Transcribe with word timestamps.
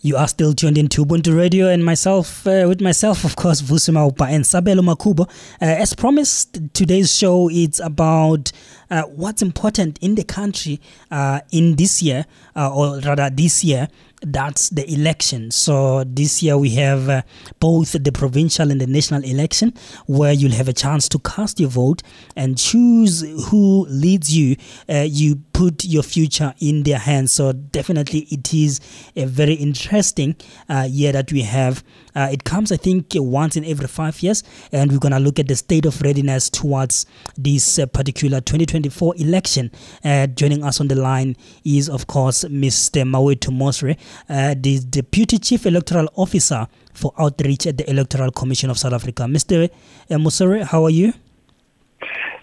You 0.00 0.16
are 0.16 0.28
still 0.28 0.52
tuned 0.52 0.78
in 0.78 0.86
to 0.90 1.04
Ubuntu 1.04 1.36
Radio 1.36 1.66
and 1.66 1.84
myself, 1.84 2.46
uh, 2.46 2.66
with 2.68 2.80
myself, 2.80 3.24
of 3.24 3.34
course, 3.34 3.60
Vusima 3.60 4.06
Upa 4.06 4.26
and 4.26 4.44
Sabelo 4.44 4.78
Makubo. 4.78 5.28
Uh, 5.60 5.64
as 5.64 5.92
promised, 5.92 6.72
today's 6.72 7.12
show 7.12 7.50
is 7.50 7.80
about 7.80 8.52
uh, 8.92 9.02
what's 9.02 9.42
important 9.42 9.98
in 10.00 10.14
the 10.14 10.22
country 10.22 10.80
uh, 11.10 11.40
in 11.50 11.74
this 11.74 12.00
year, 12.00 12.26
uh, 12.54 12.72
or 12.72 13.00
rather 13.00 13.28
this 13.28 13.64
year, 13.64 13.88
that's 14.22 14.70
the 14.70 14.90
election. 14.92 15.50
So 15.50 16.04
this 16.04 16.42
year 16.42 16.58
we 16.58 16.70
have 16.70 17.08
uh, 17.08 17.22
both 17.60 17.92
the 17.92 18.12
provincial 18.12 18.70
and 18.70 18.80
the 18.80 18.86
national 18.86 19.24
election, 19.24 19.74
where 20.06 20.32
you'll 20.32 20.52
have 20.52 20.68
a 20.68 20.72
chance 20.72 21.08
to 21.10 21.18
cast 21.20 21.60
your 21.60 21.70
vote 21.70 22.02
and 22.36 22.58
choose 22.58 23.22
who 23.48 23.86
leads 23.88 24.36
you. 24.36 24.56
Uh, 24.88 25.06
you 25.08 25.36
put 25.52 25.84
your 25.84 26.02
future 26.02 26.54
in 26.60 26.82
their 26.82 26.98
hands. 26.98 27.32
So 27.32 27.52
definitely, 27.52 28.20
it 28.30 28.52
is 28.52 28.80
a 29.16 29.24
very 29.24 29.54
interesting 29.54 30.36
uh, 30.68 30.86
year 30.88 31.12
that 31.12 31.32
we 31.32 31.42
have. 31.42 31.84
Uh, 32.18 32.28
it 32.32 32.42
comes, 32.42 32.72
I 32.72 32.76
think, 32.76 33.06
once 33.14 33.56
in 33.56 33.64
every 33.64 33.86
five 33.86 34.20
years, 34.24 34.42
and 34.72 34.90
we're 34.90 34.98
gonna 34.98 35.20
look 35.20 35.38
at 35.38 35.46
the 35.46 35.54
state 35.54 35.86
of 35.86 36.02
readiness 36.02 36.50
towards 36.50 37.06
this 37.36 37.78
uh, 37.78 37.86
particular 37.86 38.40
2024 38.40 39.14
election. 39.18 39.70
Uh, 40.04 40.26
joining 40.26 40.64
us 40.64 40.80
on 40.80 40.88
the 40.88 40.96
line 40.96 41.36
is, 41.64 41.88
of 41.88 42.08
course, 42.08 42.42
Mr. 42.44 43.04
Mawethu 43.04 43.56
Mosery 43.56 43.96
uh, 44.28 44.54
the 44.58 44.80
Deputy 44.80 45.38
Chief 45.38 45.64
Electoral 45.66 46.08
Officer 46.16 46.66
for 46.92 47.12
Outreach 47.18 47.66
at 47.66 47.78
the 47.78 47.88
Electoral 47.88 48.32
Commission 48.32 48.70
of 48.70 48.78
South 48.78 48.94
Africa. 48.94 49.22
Mr. 49.22 49.70
Uh, 50.10 50.14
Mosery, 50.16 50.64
how 50.64 50.84
are 50.84 50.90
you? 50.90 51.12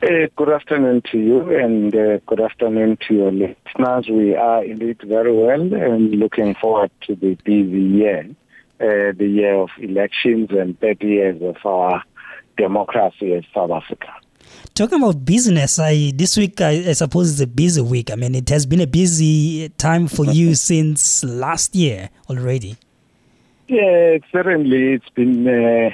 Uh, 0.02 0.28
good 0.36 0.50
afternoon 0.50 1.02
to 1.12 1.18
you 1.18 1.58
and 1.58 1.96
uh, 1.96 2.20
good 2.28 2.40
afternoon 2.40 2.98
to 3.08 3.14
your 3.14 3.32
listeners. 3.32 4.08
We 4.08 4.36
are 4.36 4.64
indeed 4.64 5.02
very 5.04 5.32
well 5.32 5.73
and 5.73 6.12
looking 6.12 6.54
forward 6.56 6.92
to 7.08 7.16
the 7.16 7.36
busy 7.44 7.82
year, 7.82 8.30
uh, 8.80 9.14
the 9.18 9.28
year 9.28 9.56
of 9.56 9.70
elections 9.80 10.50
and 10.52 10.80
30 10.80 11.08
years 11.08 11.42
of 11.42 11.58
our 11.66 12.04
democracy 12.58 13.34
in 13.34 13.45
South 13.54 13.72
Africa. 13.72 14.14
Talking 14.73 15.02
about 15.02 15.23
business, 15.26 15.80
I 15.80 16.12
this 16.14 16.38
week 16.38 16.59
I, 16.59 16.90
I, 16.90 16.94
suppose 16.94 17.32
it's 17.32 17.42
a 17.42 17.48
busy 17.48 17.82
week. 17.82 18.12
I 18.12 18.16
mean, 18.16 18.36
it 18.36 18.50
has 18.50 18.66
been 18.66 18.82
a 18.82 18.88
busy 18.88 19.70
time 19.78 20.08
for 20.08 20.26
you 20.26 20.54
since 20.70 21.23
last 21.23 21.76
year 21.76 22.09
already. 22.30 22.76
Yeah, 23.67 24.17
certainly 24.32 24.94
it's 24.94 25.10
been 25.10 25.48
uh, 25.48 25.89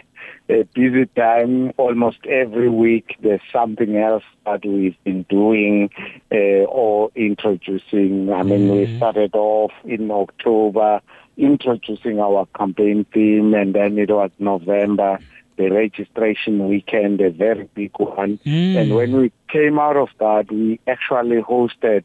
a 0.50 0.64
busy 0.74 1.06
time. 1.08 1.72
Almost 1.78 2.26
every 2.26 2.70
week, 2.70 3.18
there's 3.22 3.42
something 3.52 3.98
else 3.98 4.24
that 4.46 4.66
we've 4.66 5.02
been 5.04 5.24
doing 5.30 5.90
uh, 6.32 6.66
or 6.66 7.12
introducing. 7.16 8.32
I 8.32 8.44
mean, 8.44 8.68
mm. 8.68 8.88
we 8.88 8.98
started 8.98 9.36
off 9.36 9.72
in 9.84 10.12
October 10.12 11.02
introducing 11.38 12.20
our 12.20 12.46
campaign 12.58 13.06
theme, 13.14 13.54
and 13.54 13.74
then 13.74 13.98
it 13.98 14.10
was 14.10 14.32
November 14.40 15.20
the 15.58 15.70
registration 15.70 16.68
weekend, 16.68 17.22
a 17.22 17.30
very 17.30 17.70
big 17.76 17.92
one. 17.98 18.40
Mm. 18.46 18.76
And 18.78 18.96
when 18.96 19.16
we 19.16 19.32
came 19.50 19.78
out 19.80 19.98
of 19.98 20.10
that, 20.20 20.52
we 20.52 20.80
actually 20.88 21.42
hosted 21.42 22.04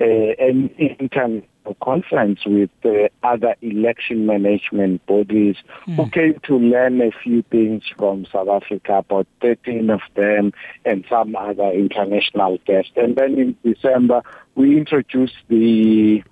uh, 0.00 0.04
an 0.04 0.68
international 0.78 1.42
conference 1.82 2.40
with 2.44 2.70
uh, 2.84 3.08
other 3.22 3.54
election 3.62 4.26
management 4.26 5.04
bodies 5.06 5.56
mm. 5.86 5.96
who 5.96 6.10
came 6.10 6.38
to 6.44 6.56
learn 6.56 7.00
a 7.00 7.10
few 7.22 7.42
things 7.50 7.84
from 7.96 8.26
South 8.26 8.48
Africa, 8.48 8.98
about 8.98 9.26
13 9.40 9.90
of 9.90 10.00
them, 10.14 10.52
and 10.84 11.04
some 11.08 11.34
other 11.36 11.70
international 11.70 12.58
guests. 12.66 12.92
And 12.96 13.16
then 13.16 13.38
in 13.38 13.56
December, 13.64 14.22
we 14.54 14.76
introduced 14.76 15.36
the 15.48 16.22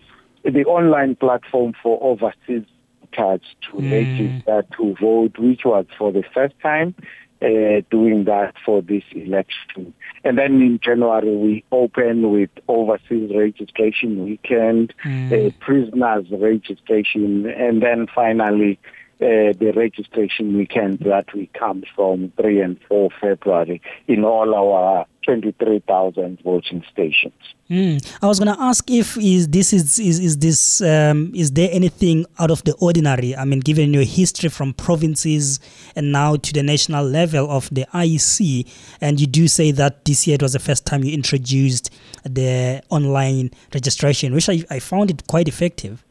the 0.43 0.65
online 0.65 1.17
platform 1.17 1.75
for 1.83 2.03
overseas 2.03 2.65
to 3.13 3.77
mm. 3.77 3.91
register 3.91 4.65
to 4.77 4.95
vote, 5.01 5.39
which 5.39 5.65
was 5.65 5.85
for 5.99 6.13
the 6.13 6.23
first 6.33 6.55
time 6.63 6.95
uh, 7.43 7.81
doing 7.91 8.25
that 8.25 8.55
for 8.65 8.83
this 8.83 9.05
election. 9.13 9.95
And 10.25 10.37
then 10.39 10.61
in 10.61 10.79
January, 10.83 11.37
we 11.37 11.65
open 11.73 12.31
with 12.31 12.51
overseas 12.69 13.31
registration 13.35 14.25
weekend, 14.25 14.93
mm. 15.05 15.49
uh, 15.49 15.51
prisoners 15.61 16.27
registration, 16.31 17.47
and 17.47 17.83
then 17.83 18.07
finally 18.15 18.79
uh, 19.21 19.53
the 19.59 19.73
registration 19.77 20.57
weekend 20.57 21.01
that 21.01 21.33
we 21.35 21.51
come 21.53 21.85
from 21.95 22.33
3 22.41 22.61
and 22.61 22.81
4 22.89 23.11
February 23.21 23.83
in 24.09 24.25
all 24.25 24.55
our 24.55 25.07
23,000 25.25 26.39
voting 26.43 26.83
stations. 26.91 27.35
Mm. 27.69 28.17
I 28.23 28.27
was 28.27 28.39
going 28.39 28.55
to 28.55 28.61
ask 28.61 28.91
if 28.91 29.17
is 29.19 29.49
this 29.49 29.73
is 29.73 29.99
is, 29.99 30.19
is 30.19 30.39
this 30.39 30.81
um, 30.81 31.31
is 31.35 31.53
there 31.53 31.69
anything 31.71 32.27
out 32.39 32.51
of 32.51 32.65
the 32.65 32.75
ordinary? 32.77 33.37
I 33.37 33.45
mean, 33.45 33.61
given 33.61 33.93
your 33.93 34.05
history 34.05 34.49
from 34.49 34.73
provinces 34.73 35.61
and 35.95 36.11
now 36.11 36.37
to 36.37 36.53
the 36.53 36.63
national 36.63 37.05
level 37.05 37.51
of 37.51 37.69
the 37.71 37.87
IEC, 37.93 38.67
and 39.01 39.21
you 39.21 39.27
do 39.27 39.47
say 39.47 39.71
that 39.73 40.05
this 40.05 40.27
year 40.27 40.37
it 40.37 40.43
was 40.43 40.55
the 40.55 40.59
first 40.59 40.87
time 40.87 41.05
you 41.05 41.13
introduced 41.13 41.91
the 42.25 42.83
online 42.89 43.51
registration, 43.75 44.35
which 44.35 44.49
I, 44.49 44.65
I 44.71 44.79
found 44.79 45.11
it 45.11 45.27
quite 45.27 45.47
effective. 45.47 46.03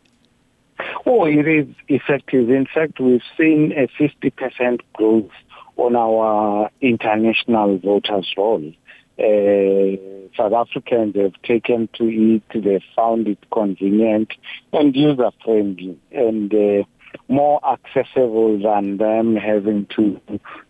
Oh, 1.11 1.25
it 1.25 1.47
is 1.47 1.65
effective. 1.87 2.51
In 2.51 2.67
fact, 2.71 2.99
we've 2.99 3.23
seen 3.35 3.73
a 3.75 3.87
50% 3.99 4.81
growth 4.93 5.31
on 5.75 5.95
our 5.95 6.69
international 6.81 7.79
voters 7.79 8.31
roll. 8.37 8.71
Uh, 9.17 9.97
South 10.37 10.53
Africans 10.53 11.15
have 11.15 11.33
taken 11.41 11.89
to 11.95 12.03
it, 12.03 12.43
they 12.53 12.79
found 12.95 13.27
it 13.27 13.39
convenient 13.51 14.33
and 14.71 14.95
user 14.95 15.31
friendly 15.43 15.97
and 16.11 16.53
uh, 16.53 16.83
more 17.27 17.59
accessible 17.63 18.59
than 18.59 18.97
them 18.97 19.35
having 19.35 19.85
to 19.95 20.19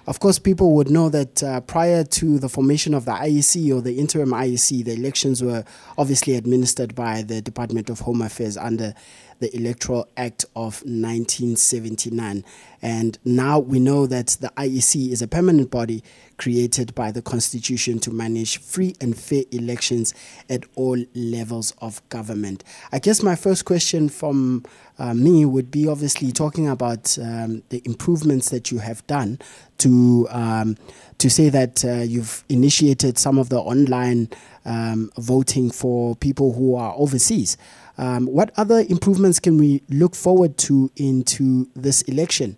Of 0.06 0.19
course, 0.19 0.38
people 0.38 0.72
would 0.72 0.90
know 0.90 1.08
that 1.10 1.43
uh, 1.44 1.60
prior 1.60 2.02
to 2.02 2.38
the 2.40 2.49
formation 2.49 2.93
of 2.93 3.04
the 3.04 3.12
IEC 3.12 3.72
or 3.72 3.81
the 3.81 4.00
interim 4.00 4.31
IEC, 4.31 4.84
the 4.84 4.94
elections 4.94 5.43
were 5.43 5.64
obviously 5.96 6.34
administered 6.34 6.94
by 6.96 7.22
the 7.22 7.40
Department 7.40 7.88
of 7.88 8.00
Home 8.00 8.20
Affairs 8.20 8.56
under 8.56 8.94
the 9.42 9.54
Electoral 9.54 10.08
Act 10.16 10.44
of 10.54 10.82
1979. 10.84 12.44
And 12.80 13.18
now 13.24 13.58
we 13.58 13.80
know 13.80 14.06
that 14.06 14.38
the 14.40 14.48
IEC 14.56 15.10
is 15.10 15.20
a 15.20 15.28
permanent 15.28 15.70
body 15.70 16.02
created 16.38 16.94
by 16.94 17.10
the 17.10 17.22
Constitution 17.22 17.98
to 18.00 18.10
manage 18.10 18.58
free 18.58 18.94
and 19.00 19.18
fair 19.18 19.42
elections 19.50 20.14
at 20.48 20.64
all 20.76 20.96
levels 21.14 21.72
of 21.78 22.08
government. 22.08 22.62
I 22.92 23.00
guess 23.00 23.22
my 23.22 23.34
first 23.36 23.64
question 23.64 24.08
from 24.08 24.64
uh, 24.98 25.12
me 25.12 25.44
would 25.44 25.70
be 25.70 25.88
obviously 25.88 26.30
talking 26.30 26.68
about 26.68 27.18
um, 27.18 27.62
the 27.70 27.82
improvements 27.84 28.50
that 28.50 28.70
you 28.70 28.78
have 28.78 29.04
done 29.06 29.38
to 29.78 30.28
um, 30.30 30.76
to 31.18 31.30
say 31.30 31.48
that 31.48 31.84
uh, 31.84 31.94
you've 31.98 32.44
initiated 32.48 33.18
some 33.18 33.38
of 33.38 33.48
the 33.48 33.58
online 33.58 34.28
um, 34.64 35.10
voting 35.18 35.70
for 35.70 36.16
people 36.16 36.52
who 36.52 36.74
are 36.74 36.94
overseas. 36.96 37.56
Um, 38.02 38.26
what 38.26 38.50
other 38.56 38.81
improvements 38.88 39.38
can 39.38 39.58
we 39.58 39.81
look 39.88 40.16
forward 40.16 40.58
to 40.58 40.90
into 40.96 41.69
this 41.76 42.02
election? 42.02 42.56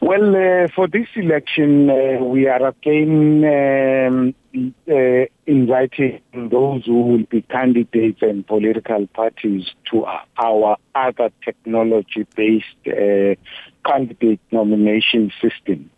Well, 0.00 0.34
uh, 0.34 0.66
for 0.74 0.88
this 0.88 1.06
election, 1.14 1.88
uh, 1.88 2.24
we 2.24 2.48
are 2.48 2.66
again 2.66 3.44
um, 3.44 4.34
uh, 4.90 5.26
inviting 5.46 6.20
those 6.34 6.86
who 6.86 7.02
will 7.02 7.24
be 7.30 7.42
candidates 7.42 8.20
and 8.20 8.44
political 8.44 9.06
parties 9.06 9.70
to 9.92 10.04
our 10.38 10.76
other 10.96 11.30
technology-based 11.44 12.64
uh, 12.88 13.34
candidate 13.88 14.40
nomination 14.50 15.30
system. 15.40 15.88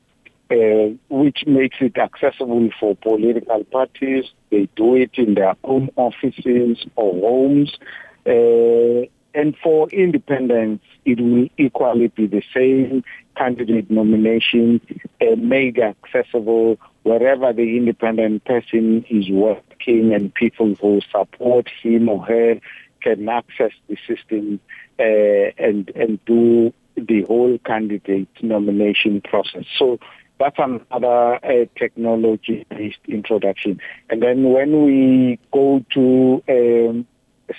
Uh, 0.50 0.91
which 1.11 1.44
makes 1.47 1.76
it 1.81 1.97
accessible 1.97 2.70
for 2.81 2.97
political 2.97 3.62
parties. 3.64 4.25
They 4.50 4.69
do 4.75 4.97
it 4.97 5.12
in 5.14 5.35
their 5.35 5.55
own 5.62 5.91
offices 5.94 6.85
or 6.97 7.12
homes. 7.20 7.79
Uh, 8.26 9.06
and 9.32 9.56
for 9.62 9.88
independents, 9.91 10.85
it 11.05 11.20
will 11.20 11.47
equally 11.56 12.08
be 12.08 12.26
the 12.26 12.43
same 12.52 13.05
candidate 13.37 13.93
nomination 13.93 14.81
uh, 15.20 15.37
made 15.37 15.79
accessible 15.79 16.79
wherever 17.05 17.53
the 17.53 17.76
independent 17.76 18.44
person 18.44 19.05
is 19.08 19.31
working 19.31 20.12
and 20.12 20.35
people 20.35 20.75
who 20.81 21.00
support 21.12 21.69
him 21.81 22.08
or 22.08 22.25
her 22.26 22.61
can 23.03 23.29
access 23.29 23.70
the 23.88 23.96
system 24.05 24.58
uh, 24.99 25.53
and 25.64 25.91
and 25.94 26.19
do 26.25 26.73
the 26.96 27.23
whole 27.23 27.56
candidate 27.64 28.29
nomination 28.43 29.20
process. 29.20 29.64
So 29.79 29.99
that's 30.41 30.57
another 30.59 31.35
uh, 31.45 31.67
technology-based 31.79 32.99
introduction. 33.07 33.79
And 34.09 34.23
then 34.23 34.43
when 34.45 34.85
we 34.87 35.39
go 35.53 35.85
to 35.93 36.43
um, 36.49 37.07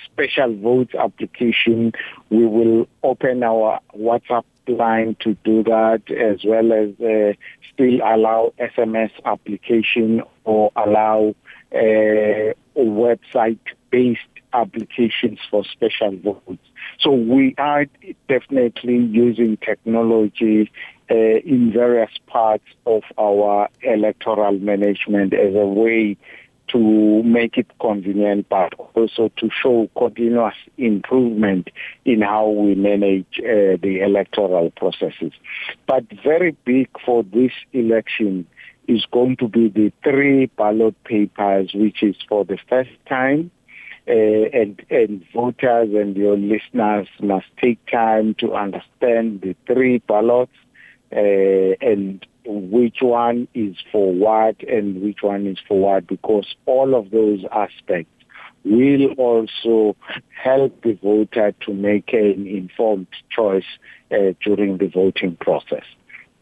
special 0.04 0.56
vote 0.56 0.94
application, 0.98 1.92
we 2.30 2.44
will 2.44 2.88
open 3.04 3.44
our 3.44 3.78
WhatsApp 3.96 4.44
line 4.66 5.16
to 5.20 5.34
do 5.44 5.62
that, 5.62 6.02
as 6.10 6.44
well 6.44 6.72
as 6.72 6.90
uh, 7.00 7.34
still 7.72 8.00
allow 8.04 8.52
SMS 8.58 9.12
application 9.24 10.22
or 10.44 10.72
allow 10.74 11.34
uh, 11.72 12.52
website-based 12.76 14.20
applications 14.52 15.38
for 15.50 15.64
special 15.64 16.16
votes. 16.16 16.62
So 17.00 17.12
we 17.12 17.54
are 17.58 17.86
definitely 18.28 18.96
using 18.96 19.56
technology 19.58 20.70
in 21.14 21.72
various 21.72 22.10
parts 22.26 22.64
of 22.86 23.02
our 23.18 23.68
electoral 23.82 24.58
management 24.58 25.34
as 25.34 25.54
a 25.54 25.66
way 25.66 26.16
to 26.68 27.22
make 27.22 27.58
it 27.58 27.66
convenient, 27.80 28.48
but 28.48 28.72
also 28.94 29.30
to 29.36 29.50
show 29.50 29.90
continuous 29.96 30.54
improvement 30.78 31.68
in 32.04 32.22
how 32.22 32.48
we 32.48 32.74
manage 32.74 33.26
uh, 33.40 33.76
the 33.82 34.00
electoral 34.02 34.70
processes. 34.70 35.32
But 35.86 36.04
very 36.24 36.56
big 36.64 36.88
for 37.04 37.24
this 37.24 37.52
election 37.72 38.46
is 38.88 39.04
going 39.12 39.36
to 39.36 39.48
be 39.48 39.68
the 39.68 39.92
three 40.02 40.46
ballot 40.46 41.02
papers, 41.04 41.72
which 41.74 42.02
is 42.02 42.16
for 42.28 42.44
the 42.44 42.58
first 42.68 42.90
time 43.06 43.50
uh, 44.08 44.12
and, 44.12 44.82
and 44.90 45.24
voters 45.32 45.90
and 45.94 46.16
your 46.16 46.36
listeners 46.36 47.08
must 47.20 47.46
take 47.60 47.78
time 47.86 48.34
to 48.34 48.54
understand 48.54 49.40
the 49.42 49.54
three 49.66 49.98
ballots 49.98 50.52
uh, 50.56 50.61
and 51.12 52.26
which 52.44 52.98
one 53.00 53.46
is 53.54 53.76
for 53.90 54.12
what 54.12 54.60
and 54.62 55.02
which 55.02 55.18
one 55.22 55.46
is 55.46 55.58
for 55.66 55.78
what 55.78 56.06
because 56.06 56.54
all 56.66 56.94
of 56.94 57.10
those 57.10 57.44
aspects 57.52 58.10
will 58.64 59.12
also 59.12 59.96
help 60.42 60.82
the 60.82 60.94
voter 61.02 61.52
to 61.60 61.72
make 61.72 62.12
an 62.12 62.46
informed 62.46 63.08
choice 63.30 63.64
uh, 64.12 64.32
during 64.44 64.78
the 64.78 64.86
voting 64.86 65.36
process. 65.36 65.84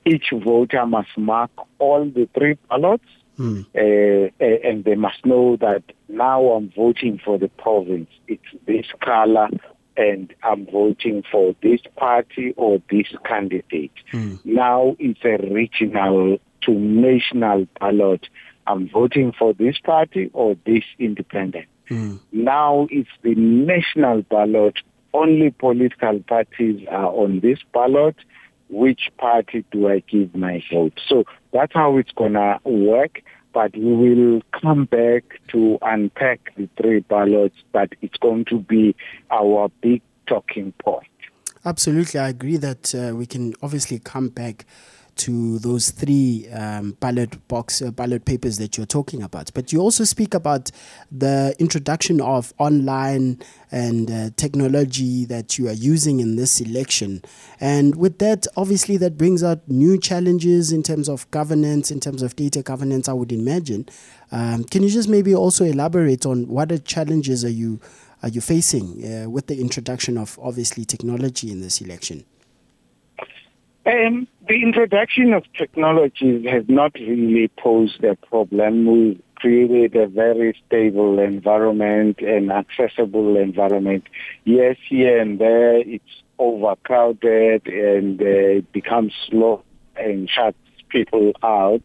Each 0.05 0.31
voter 0.33 0.87
must 0.87 1.17
mark 1.17 1.51
all 1.79 2.05
the 2.05 2.29
three 2.35 2.57
ballots 2.69 3.05
Mm. 3.41 3.65
Uh, 3.75 4.31
and 4.69 4.85
they 4.85 4.97
must 4.97 5.25
know 5.25 5.57
that 5.57 5.83
now 6.09 6.45
I'm 6.51 6.71
voting 6.77 7.19
for 7.25 7.39
the 7.39 7.49
province. 7.49 8.11
It's 8.29 8.43
this 8.67 8.85
color, 9.03 9.49
and 9.97 10.33
I'm 10.43 10.67
voting 10.67 11.23
for 11.31 11.55
this 11.63 11.81
party 11.97 12.55
or 12.57 12.81
this 12.91 13.09
candidate. 13.25 13.93
Mm. 14.13 14.39
Now 14.45 14.97
it's 14.99 15.21
a 15.25 15.37
regional 15.53 16.39
to 16.63 16.71
national 16.73 17.67
ballot. 17.79 18.27
I'm 18.67 18.89
voting 18.89 19.33
for 19.39 19.53
this 19.53 19.79
party 19.79 20.31
or 20.33 20.57
this 20.67 20.85
independent. 20.99 21.67
Mm. 21.89 22.21
Now 22.33 22.87
it's 22.91 23.11
the 23.23 23.35
national 23.35 24.23
ballot. 24.23 24.77
Only 25.13 25.51
political 25.51 26.21
parties 26.21 26.87
are 26.89 27.09
on 27.09 27.41
this 27.41 27.59
ballot 27.73 28.17
which 28.71 29.11
party 29.19 29.65
do 29.71 29.89
I 29.89 30.01
give 30.01 30.35
my 30.35 30.63
vote? 30.73 30.99
So 31.07 31.25
that's 31.53 31.73
how 31.75 31.99
it's 31.99 32.13
going 32.13 32.35
to 32.35 32.61
work. 32.65 33.23
But 33.53 33.77
we 33.77 33.93
will 33.93 34.43
come 34.61 34.85
back 34.85 35.25
to 35.49 35.79
unpack 35.83 36.53
the 36.57 36.69
three 36.77 37.01
ballots, 37.01 37.57
but 37.73 37.93
it's 38.01 38.17
going 38.19 38.45
to 38.47 38.59
be 38.61 38.95
our 39.31 39.71
big 39.81 40.03
talking 40.27 40.73
point. 40.83 41.07
Absolutely. 41.65 42.21
I 42.21 42.29
agree 42.29 42.57
that 42.57 42.95
uh, 42.95 43.15
we 43.15 43.27
can 43.27 43.55
obviously 43.63 43.99
come 43.99 44.29
back 44.29 44.65
to 45.21 45.59
those 45.59 45.91
three 45.91 46.49
um, 46.51 46.93
ballot 47.01 47.47
box 47.49 47.83
uh, 47.83 47.91
ballot 47.91 48.25
papers 48.25 48.59
that 48.59 48.77
you're 48.77 48.87
talking 48.87 49.23
about. 49.23 49.51
But 49.55 49.73
you 49.73 49.81
also 49.81 50.05
speak 50.05 50.35
about 50.35 50.71
the 51.13 51.55
introduction 51.59 52.21
of 52.21 52.53
online 52.59 53.41
and 53.71 54.11
uh, 54.11 54.31
technology 54.37 55.25
that 55.27 55.59
you 55.59 55.69
are 55.69 55.73
using 55.73 56.21
in 56.21 56.37
this 56.37 56.61
election. 56.61 57.23
And 57.61 57.97
with 57.97 58.19
that, 58.19 58.47
obviously, 58.57 58.97
that 58.99 59.19
brings 59.19 59.43
out 59.43 59.69
new 59.69 59.99
challenges 59.99 60.73
in 60.73 60.83
terms 60.83 61.09
of 61.09 61.31
governance, 61.31 61.91
in 61.91 62.01
terms 62.01 62.23
of 62.23 62.37
data 62.37 62.63
governance. 62.63 63.09
I 63.09 63.13
would 63.13 63.33
imagine. 63.33 63.89
Um, 64.33 64.65
can 64.65 64.83
you 64.83 64.91
just 64.91 65.09
maybe 65.09 65.35
also 65.35 65.65
elaborate 65.65 66.25
on 66.25 66.49
what 66.49 66.71
the 66.71 66.79
challenges 66.79 67.45
are 67.45 67.51
you 67.51 67.81
are 68.23 68.29
you 68.29 68.41
facing 68.41 69.03
uh, 69.03 69.31
with 69.31 69.47
the 69.47 69.59
introduction 69.59 70.19
of 70.19 70.39
obviously 70.43 70.85
technology 70.85 71.51
in 71.51 71.61
this 71.61 71.81
election? 71.81 72.25
Um, 73.87 74.29
the 74.51 74.63
introduction 74.65 75.33
of 75.33 75.45
technology 75.57 76.45
has 76.49 76.65
not 76.67 76.93
really 76.95 77.47
posed 77.57 78.03
a 78.03 78.17
problem. 78.17 78.85
We 78.85 79.23
created 79.37 79.95
a 79.95 80.09
very 80.09 80.61
stable 80.67 81.21
environment 81.21 82.19
and 82.19 82.51
accessible 82.51 83.37
environment. 83.37 84.09
Yes, 84.45 84.77
here 84.89 85.21
and 85.21 85.39
there 85.39 85.77
it's 85.77 86.23
overcrowded 86.41 87.69
and 87.69 88.21
uh, 88.21 88.59
it 88.59 88.73
becomes 88.73 89.13
slow 89.29 89.63
and 89.95 90.29
shuts 90.29 90.59
people 90.89 91.31
out, 91.45 91.85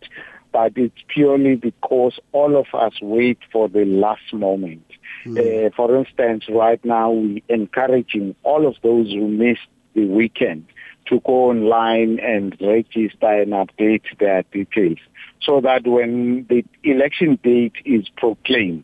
but 0.52 0.74
it's 0.76 1.04
purely 1.08 1.56
because 1.58 2.18
all 2.32 2.58
of 2.58 2.66
us 2.74 2.94
wait 3.00 3.38
for 3.52 3.70
the 3.70 3.86
last 3.86 4.34
moment. 4.34 4.86
Mm. 5.24 5.68
Uh, 5.68 5.70
for 5.76 5.96
instance, 5.96 6.46
right 6.50 6.84
now 6.84 7.12
we're 7.12 7.42
encouraging 7.48 8.36
all 8.42 8.66
of 8.66 8.74
those 8.82 9.12
who 9.12 9.28
missed 9.28 9.70
the 9.94 10.06
weekend 10.06 10.66
to 11.08 11.20
go 11.22 11.50
online 11.50 12.20
and 12.20 12.56
register 12.60 13.42
and 13.42 13.52
update 13.52 14.04
their 14.20 14.44
details 14.52 14.98
so 15.42 15.62
that 15.62 15.86
when 15.86 16.46
the 16.50 16.64
election 16.84 17.40
date 17.44 17.76
is 17.86 18.08
proclaimed, 18.18 18.84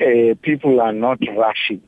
uh, 0.00 0.34
people 0.42 0.80
are 0.80 0.92
not 0.92 1.18
rushing 1.36 1.82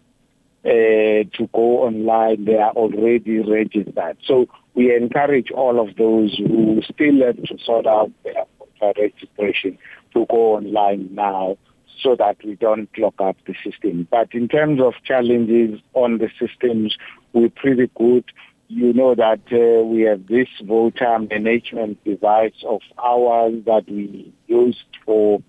uh, 0.65 1.25
to 1.37 1.49
go 1.53 1.85
online. 1.85 2.45
They 2.45 2.57
are 2.57 2.73
already 2.73 3.39
registered. 3.39 4.19
So 4.25 4.47
we 4.75 4.95
encourage 4.95 5.51
all 5.51 5.81
of 5.81 5.97
those 5.97 6.37
who 6.39 6.81
still 6.83 7.25
have 7.27 7.43
to 7.43 7.59
sort 7.65 7.87
out 7.87 8.11
their 8.25 8.45
registration 8.83 9.79
to 10.15 10.27
go 10.29 10.57
online 10.57 11.09
now 11.13 11.57
so 12.03 12.17
that 12.17 12.37
we 12.45 12.55
don't 12.57 12.93
clog 12.95 13.15
up 13.21 13.37
the 13.47 13.55
system. 13.65 14.09
But 14.11 14.29
in 14.33 14.49
terms 14.49 14.81
of 14.81 14.95
challenges 15.05 15.81
on 15.95 16.19
the 16.19 16.31
systems, 16.39 16.97
we're 17.33 17.51
pretty 17.51 17.91
good 17.97 18.25
you 18.71 18.93
know 18.93 19.17
that 19.17 19.41
uh, 19.51 19.85
we 19.85 20.03
have 20.03 20.29
this 20.29 20.47
voter 20.63 21.19
management 21.19 22.03
device 22.05 22.55
of 22.65 22.81
ours 22.99 23.55
that 23.67 23.83
we 23.89 24.33
used 24.47 24.85
for 25.05 25.43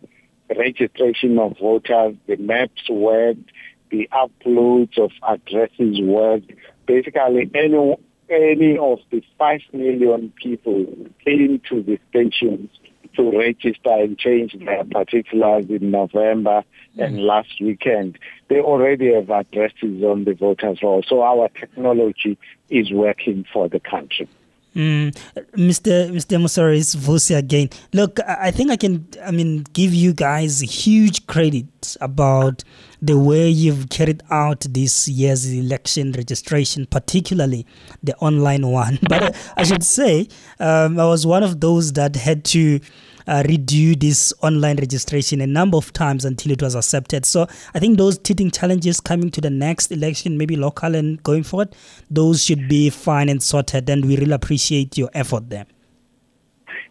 registration 0.50 1.38
of 1.38 1.56
voters. 1.60 2.16
The 2.28 2.38
maps 2.38 2.90
worked, 2.90 3.52
the 3.92 4.10
uploads 4.12 4.98
of 4.98 5.12
addresses 5.22 6.02
worked. 6.02 6.52
Basically, 6.88 7.50
any 7.54 7.96
any 8.28 8.78
of 8.80 8.98
the 9.12 9.22
five 9.38 9.62
million 9.72 10.34
people 10.42 10.88
came 11.24 11.62
to 11.70 11.84
the 11.84 12.00
stations 12.10 12.72
to 13.16 13.38
register 13.38 13.92
and 13.92 14.18
change 14.18 14.54
their 14.54 14.84
particulars 14.84 15.66
in 15.70 15.92
November 15.92 16.64
mm. 16.98 17.06
and 17.06 17.20
last 17.20 17.60
weekend. 17.62 18.18
They 18.48 18.60
already 18.60 19.14
have 19.14 19.30
addresses 19.30 20.04
on 20.04 20.26
the 20.26 20.34
voters 20.34 20.80
roll. 20.82 21.04
So 21.08 21.22
our 21.22 21.50
technology 21.50 22.38
is 22.70 22.92
working 22.92 23.46
for 23.52 23.70
the 23.70 23.80
country. 23.80 24.28
Mm, 24.76 25.14
Mr. 25.56 26.10
Mr. 26.12 26.40
Mosery, 26.42 26.80
it's 26.80 26.96
Vusi 26.96 27.36
again. 27.38 27.70
Look, 27.94 28.20
I 28.26 28.52
think 28.52 28.72
I 28.72 28.78
can, 28.78 29.06
I 29.24 29.32
mean, 29.32 29.66
give 29.74 29.94
you 29.94 30.14
guys 30.14 30.62
huge 30.62 31.28
credit 31.28 31.98
about 32.00 32.64
the 33.02 33.18
way 33.18 33.50
you've 33.50 33.90
carried 33.90 34.24
out 34.30 34.62
this 34.70 35.10
year's 35.10 35.52
election 35.52 36.14
registration, 36.14 36.86
particularly 36.86 37.66
the 38.02 38.16
online 38.18 38.66
one. 38.72 38.98
But 39.10 39.36
I 39.58 39.64
should 39.64 39.84
say, 39.84 40.30
um, 40.60 41.00
I 41.00 41.06
was 41.06 41.28
one 41.28 41.44
of 41.44 41.60
those 41.60 41.92
that 41.94 42.16
had 42.16 42.46
to 42.46 42.80
uh, 43.28 43.44
redo 43.44 44.00
this 44.00 44.34
online 44.42 44.78
registration 44.78 45.42
a 45.42 45.48
number 45.48 45.78
of 45.78 45.92
times 45.94 46.26
until 46.26 46.52
it 46.52 46.62
was 46.62 46.76
accepted. 46.76 47.26
So 47.26 47.48
I 47.74 47.80
think 47.80 47.98
those 47.98 48.18
teething 48.18 48.52
challenges 48.52 49.00
coming 49.00 49.32
to 49.32 49.42
the 49.42 49.50
next 49.50 49.92
election, 49.92 50.38
maybe 50.38 50.56
local 50.56 50.96
and 50.96 51.22
going 51.24 51.44
forward, 51.44 51.76
those 52.10 52.44
should 52.44 52.68
be 52.68 52.90
fine 52.90 53.30
and 53.30 53.42
sorted. 53.42 53.90
And 53.90 54.06
we 54.06 54.18
really 54.18 54.34
appreciate 54.34 54.98
your 54.98 55.10
effort 55.14 55.50
there. 55.50 55.66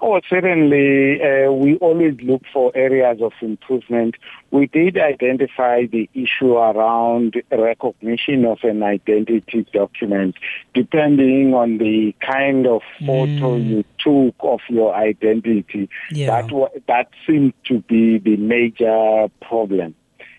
Oh, 0.03 0.19
certainly. 0.29 1.21
Uh, 1.21 1.53
we 1.53 1.77
always 1.77 2.17
look 2.23 2.43
for 2.53 2.73
areas 2.75 3.21
of 3.21 3.33
improvement. 3.43 4.15
We 4.51 4.67
did 4.67 4.97
identify 4.97 5.87
the 5.87 6.09
issue 6.15 6.55
around 6.55 7.43
recognition 7.51 8.47
of 8.47 8.59
an 8.63 8.83
identity 8.83 9.67
document, 9.73 10.37
depending 10.73 11.53
on 11.53 11.79
the 11.79 12.15
kind 12.21 12.67
of 12.67 12.81
photo 13.01 13.59
mm. 13.59 13.69
you 13.69 13.85
took 13.99 14.35
of 14.41 14.61
your 14.71 14.95
identity. 14.95 15.91
Yeah. 16.11 16.43
That 16.43 16.83
that 16.87 17.09
seemed 17.27 17.53
to 17.67 17.81
be 17.81 18.19
the 18.19 18.37
major 18.37 19.29
problem. 19.43 19.95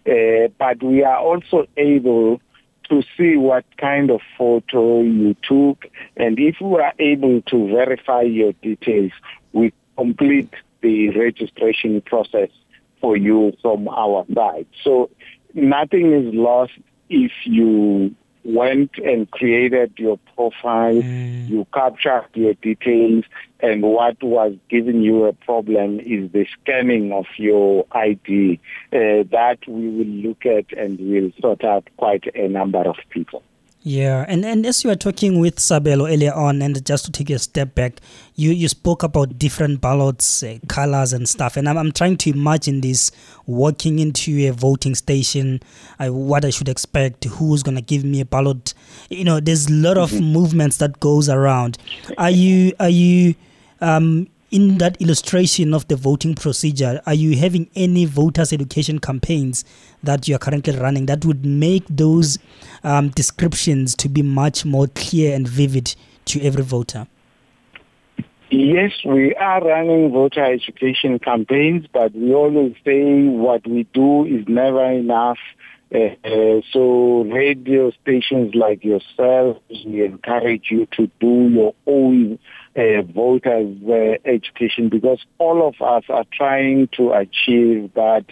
Uh, 0.08 0.48
but 0.58 0.82
we 0.82 1.04
are 1.04 1.20
also 1.20 1.68
able 1.78 2.42
to 2.92 3.02
see 3.18 3.38
what 3.38 3.64
kind 3.78 4.12
of 4.12 4.20
photo 4.38 5.02
you 5.02 5.34
took 5.44 5.86
and 6.18 6.38
if 6.38 6.58
we 6.60 6.78
are 6.82 6.94
able 7.00 7.42
to 7.44 7.68
verify 7.70 8.22
your 8.22 8.52
details, 8.62 9.14
we 9.54 9.72
complete 9.98 10.54
the 10.82 11.10
registration 11.18 12.02
process 12.02 12.50
for 13.00 13.16
you 13.16 13.54
from 13.62 13.88
our 13.88 14.26
side. 14.36 14.68
So 14.84 15.10
nothing 15.54 16.12
is 16.12 16.34
lost 16.34 16.74
if 17.10 17.32
you 17.46 18.14
went 18.44 18.92
and 18.98 19.30
created 19.32 19.94
your 19.98 20.18
profile, 20.36 20.96
mm. 20.96 21.50
you 21.50 21.66
captured 21.74 22.28
your 22.34 22.54
details, 22.56 23.26
and 23.60 23.84
what 23.84 24.22
was 24.24 24.54
giving 24.70 25.02
you 25.02 25.26
a 25.26 25.34
problem 25.34 26.00
is 26.00 26.32
the 26.32 26.46
scanning 26.62 27.12
of 27.12 27.26
your 27.38 27.86
ID. 27.92 28.60
Uh, 28.92 29.24
that 29.32 29.60
we 29.68 29.88
will 29.90 30.06
look 30.06 30.46
at 30.46 30.72
and 30.78 31.00
will 31.00 31.32
sort 31.40 31.64
out 31.64 31.88
quite 31.98 32.26
a 32.36 32.48
number 32.48 32.80
of 32.80 32.98
people. 33.10 33.44
Yeah, 33.84 34.26
and, 34.28 34.46
and 34.46 34.64
as 34.68 34.84
you 34.84 34.92
were 34.92 34.96
talking 34.96 35.40
with 35.40 35.56
Sabelo 35.56 36.12
earlier 36.12 36.34
on, 36.34 36.62
and 36.62 36.86
just 36.86 37.06
to 37.06 37.12
take 37.12 37.32
a 37.32 37.40
step 37.40 37.74
back, 37.74 38.00
you, 38.36 38.52
you 38.52 38.68
spoke 38.68 39.02
about 39.02 39.40
different 39.40 39.82
ballots, 39.82 40.44
uh, 40.44 40.60
colors, 40.68 41.14
and 41.14 41.28
stuff. 41.28 41.58
And 41.58 41.68
I'm, 41.68 41.78
I'm 41.78 41.92
trying 41.92 42.18
to 42.18 42.30
imagine 42.30 42.82
this 42.82 43.12
walking 43.48 43.98
into 43.98 44.48
a 44.48 44.52
voting 44.52 44.94
station, 44.94 45.62
uh, 46.00 46.10
what 46.10 46.46
I 46.46 46.52
should 46.52 46.70
expect, 46.70 47.24
who's 47.26 47.64
going 47.64 47.74
to 47.74 47.82
give 47.82 48.04
me 48.04 48.20
a 48.22 48.26
ballot. 48.26 48.76
You 49.10 49.24
know, 49.24 49.40
there's 49.40 49.66
a 49.66 49.74
lot 49.74 49.98
of 49.98 50.12
mm-hmm. 50.12 50.26
movements 50.26 50.78
that 50.78 51.00
goes 51.00 51.28
around. 51.28 51.80
Are 52.20 52.30
you, 52.30 52.74
are 52.80 52.90
you, 52.90 53.34
um, 53.80 54.28
in 54.52 54.78
that 54.80 55.02
illustration 55.02 55.74
of 55.74 55.88
the 55.88 55.96
voting 55.96 56.36
procedure, 56.36 57.02
are 57.06 57.14
you 57.14 57.38
having 57.38 57.70
any 57.74 58.04
voters' 58.04 58.52
education 58.52 59.00
campaigns 59.00 59.64
that 60.04 60.28
you 60.28 60.36
are 60.36 60.40
currently 60.40 60.78
running 60.78 61.06
that 61.06 61.24
would 61.24 61.46
make 61.46 61.86
those 61.90 62.38
um, 62.84 63.10
descriptions 63.10 63.96
to 63.96 64.10
be 64.10 64.22
much 64.22 64.66
more 64.66 64.88
clear 64.88 65.34
and 65.34 65.48
vivid 65.48 65.96
to 66.26 66.42
every 66.42 66.64
voter? 66.64 67.08
Yes, 68.50 68.92
we 69.06 69.34
are 69.36 69.64
running 69.64 70.12
voter 70.12 70.44
education 70.44 71.20
campaigns, 71.20 71.88
but 71.94 72.14
we 72.14 72.34
always 72.34 72.76
say 72.84 73.24
what 73.24 73.66
we 73.66 73.84
do 73.94 74.26
is 74.26 74.46
never 74.50 74.84
enough. 74.92 75.38
Uh, 75.94 76.16
uh, 76.26 76.62
so 76.72 77.24
radio 77.24 77.92
stations 78.02 78.54
like 78.54 78.84
yourself, 78.84 79.58
we 79.86 80.04
encourage 80.04 80.68
you 80.70 80.86
to 80.98 81.10
do 81.22 81.50
your 81.50 81.74
own 81.88 82.40
uh, 82.76 83.02
voters 83.02 83.78
uh, 83.88 84.30
education 84.30 84.90
because 84.90 85.20
all 85.38 85.68
of 85.68 85.76
us 85.82 86.04
are 86.10 86.26
trying 86.32 86.88
to 86.94 87.12
achieve 87.12 87.94
that 87.96 88.26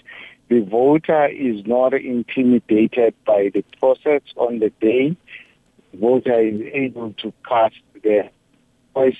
the 0.49 0.61
voter 0.61 1.27
is 1.27 1.65
not 1.65 1.93
intimidated 1.93 3.13
by 3.25 3.51
the 3.53 3.63
process 3.79 4.21
on 4.35 4.59
the 4.59 4.71
day. 4.81 5.15
Voter 5.93 6.39
is 6.39 6.61
able 6.73 7.13
to 7.13 7.33
cast 7.47 7.75
their 8.03 8.29
voice 8.93 9.17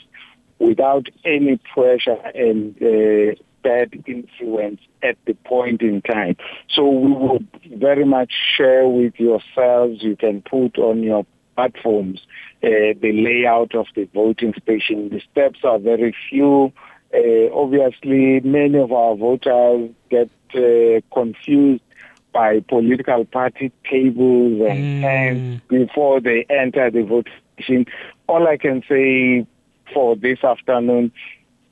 without 0.58 1.08
any 1.24 1.60
pressure 1.74 2.18
and 2.34 2.76
uh, 2.82 3.36
bad 3.64 4.04
influence 4.08 4.82
at 5.04 5.18
the 5.26 5.34
point 5.34 5.82
in 5.82 6.02
time. 6.02 6.36
So 6.70 6.88
we 6.88 7.12
would 7.12 7.48
very 7.76 8.06
much 8.06 8.32
share 8.58 8.88
with 8.88 9.20
yourselves. 9.20 10.02
You 10.02 10.16
can 10.16 10.42
put 10.42 10.78
on 10.78 11.04
your 11.04 11.26
platforms 11.60 12.22
uh, 12.64 12.94
the 13.02 13.12
layout 13.14 13.76
of 13.76 13.88
the 13.96 14.06
voting 14.14 14.54
station. 14.62 15.10
The 15.10 15.22
steps 15.32 15.60
are 15.64 15.80
very 15.80 16.16
few. 16.30 16.72
Uh, 17.14 17.54
obviously, 17.54 18.40
many 18.42 18.78
of 18.78 18.92
our 18.92 19.16
voters 19.16 19.90
get 20.10 20.30
uh, 20.56 21.02
confused 21.14 21.84
by 22.32 22.60
political 22.62 23.26
party 23.26 23.72
tables 23.90 24.62
and 24.70 25.04
mm. 25.04 25.62
before 25.68 26.22
they 26.22 26.46
enter 26.50 26.92
the 26.92 27.04
voting. 27.04 27.34
station. 27.56 27.86
All 28.28 28.48
I 28.48 28.58
can 28.58 28.84
say 28.88 29.48
for 29.94 30.16
this 30.16 30.44
afternoon, 30.44 31.12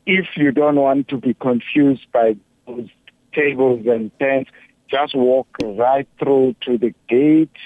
if 0.05 0.25
you 0.35 0.51
don't 0.51 0.77
want 0.77 1.07
to 1.09 1.17
be 1.17 1.33
confused 1.33 2.07
by 2.11 2.35
those 2.65 2.89
tables 3.33 3.85
and 3.85 4.11
tents, 4.19 4.49
just 4.89 5.15
walk 5.15 5.47
right 5.61 6.07
through 6.17 6.55
to 6.61 6.77
the 6.77 6.93
gate. 7.07 7.57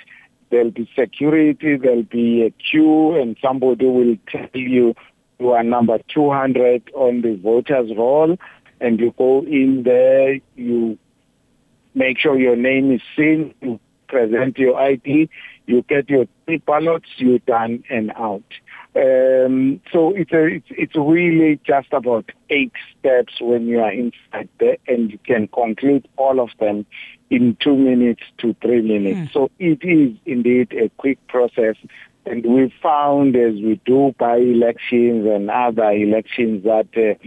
There'll 0.51 0.71
be 0.71 0.89
security, 0.97 1.77
there'll 1.77 2.03
be 2.03 2.43
a 2.43 2.51
queue, 2.51 3.15
and 3.15 3.37
somebody 3.41 3.85
will 3.85 4.17
tell 4.27 4.49
you 4.53 4.93
you 5.39 5.49
are 5.51 5.63
number 5.63 5.97
200 6.13 6.91
on 6.93 7.21
the 7.21 7.35
voters 7.35 7.89
roll, 7.97 8.37
and 8.79 8.99
you 8.99 9.13
go 9.17 9.43
in 9.43 9.83
there, 9.83 10.39
you 10.55 10.99
make 11.95 12.19
sure 12.19 12.37
your 12.37 12.55
name 12.55 12.91
is 12.91 13.01
seen, 13.15 13.53
you 13.61 13.79
present 14.07 14.57
your 14.57 14.77
ID, 14.77 15.29
you 15.65 15.81
get 15.83 16.09
your 16.09 16.25
three 16.45 16.57
ballots, 16.57 17.07
you're 17.17 17.39
done 17.39 17.83
and 17.89 18.11
out. 18.11 18.43
Um, 18.93 19.79
so 19.91 20.13
it's, 20.13 20.33
a, 20.33 20.45
it's 20.45 20.67
it's 20.69 20.95
really 20.97 21.59
just 21.65 21.93
about 21.93 22.29
eight 22.49 22.73
steps 22.99 23.39
when 23.39 23.67
you 23.67 23.79
are 23.79 23.91
inside 23.91 24.49
there, 24.59 24.77
and 24.87 25.11
you 25.11 25.17
can 25.25 25.47
conclude 25.47 26.07
all 26.17 26.41
of 26.41 26.49
them 26.59 26.85
in 27.31 27.57
two 27.59 27.75
minutes 27.75 28.21
to 28.39 28.55
three 28.61 28.81
minutes. 28.81 29.31
Mm. 29.31 29.33
So 29.33 29.49
it 29.57 29.79
is 29.81 30.15
indeed 30.25 30.73
a 30.73 30.89
quick 30.97 31.17
process, 31.27 31.75
and 32.25 32.45
we 32.45 32.71
found 32.83 33.35
as 33.35 33.53
we 33.55 33.79
do 33.85 34.13
by 34.19 34.35
elections 34.37 35.25
and 35.25 35.49
other 35.49 35.89
elections 35.91 36.63
that. 36.65 36.87
Uh, 36.95 37.17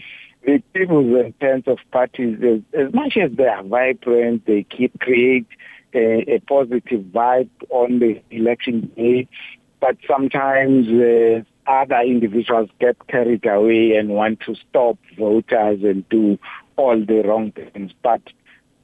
the 0.46 0.62
people's 0.74 1.24
intent 1.24 1.66
of 1.68 1.78
parties, 1.90 2.36
as 2.74 2.92
much 2.92 3.16
as 3.16 3.30
they 3.34 3.46
are 3.46 3.62
vibrant, 3.62 4.44
they 4.44 4.62
keep 4.64 4.92
create 5.00 5.46
a, 5.94 6.34
a 6.34 6.40
positive 6.40 7.00
vibe 7.00 7.48
on 7.70 7.98
the 7.98 8.20
election 8.30 8.92
day, 8.94 9.26
but 9.80 9.96
sometimes 10.06 10.86
uh, 10.88 11.42
other 11.66 12.00
individuals 12.00 12.68
get 12.78 12.96
carried 13.06 13.46
away 13.46 13.96
and 13.96 14.10
want 14.10 14.40
to 14.40 14.54
stop 14.68 14.98
voters 15.16 15.82
and 15.82 16.06
do 16.10 16.38
all 16.76 16.98
the 16.98 17.22
wrong 17.22 17.52
things. 17.52 17.92
But 18.02 18.20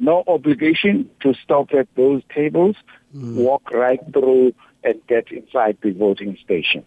no 0.00 0.24
obligation 0.26 1.08
to 1.20 1.34
stop 1.34 1.72
at 1.72 1.86
those 1.94 2.22
tables, 2.34 2.76
mm. 3.14 3.34
walk 3.34 3.70
right 3.70 4.00
through 4.12 4.54
and 4.82 5.00
get 5.06 5.30
inside 5.30 5.76
the 5.82 5.92
voting 5.92 6.36
station. 6.42 6.84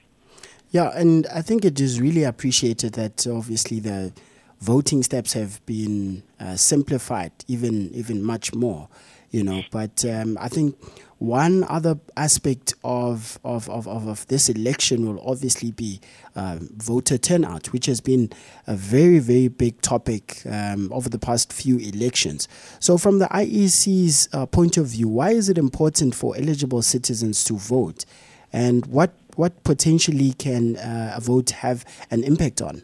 Yeah, 0.72 0.90
and 0.96 1.28
I 1.28 1.42
think 1.44 1.64
it 1.64 1.80
is 1.80 2.02
really 2.02 2.24
appreciated 2.24 2.94
that 2.94 3.28
obviously 3.28 3.80
the 3.80 4.12
voting 4.60 5.04
steps 5.04 5.34
have 5.34 5.64
been 5.66 6.24
uh, 6.40 6.56
simplified 6.56 7.32
even 7.48 7.92
even 7.94 8.24
much 8.24 8.56
more 8.56 8.88
you 9.34 9.44
know 9.44 9.62
but 9.72 10.06
um, 10.06 10.38
i 10.40 10.48
think 10.48 10.78
one 11.24 11.64
other 11.70 11.98
aspect 12.18 12.74
of, 12.84 13.40
of, 13.46 13.70
of, 13.70 13.88
of, 13.88 14.28
this 14.28 14.50
election 14.50 15.06
will 15.06 15.24
obviously 15.26 15.72
be 15.72 16.02
um, 16.36 16.68
voter 16.76 17.18
turnout, 17.18 17.72
which 17.72 17.86
has 17.86 18.02
been 18.02 18.30
a 18.68 18.76
very, 18.76 19.20
very 19.20 19.48
big 19.48 19.80
topic 19.82 20.42
um, 20.46 20.92
over 20.92 21.08
the 21.08 21.18
past 21.18 21.54
few 21.54 21.78
elections. 21.78 22.50
So, 22.82 22.98
from 22.98 23.20
the 23.20 23.28
IEC's 23.28 24.28
uh, 24.34 24.46
point 24.48 24.76
of 24.76 24.88
view, 24.88 25.08
why 25.08 25.30
is 25.30 25.48
it 25.48 25.58
important 25.58 26.14
for 26.14 26.36
eligible 26.36 26.82
citizens 26.82 27.46
to 27.46 27.54
vote? 27.54 28.04
And 28.52 28.86
what, 28.88 29.14
what 29.38 29.64
potentially 29.64 30.34
can 30.34 30.76
uh, 30.76 31.14
a 31.16 31.22
vote 31.22 31.52
have 31.52 31.86
an 32.12 32.26
impact 32.26 32.62
on? 32.62 32.84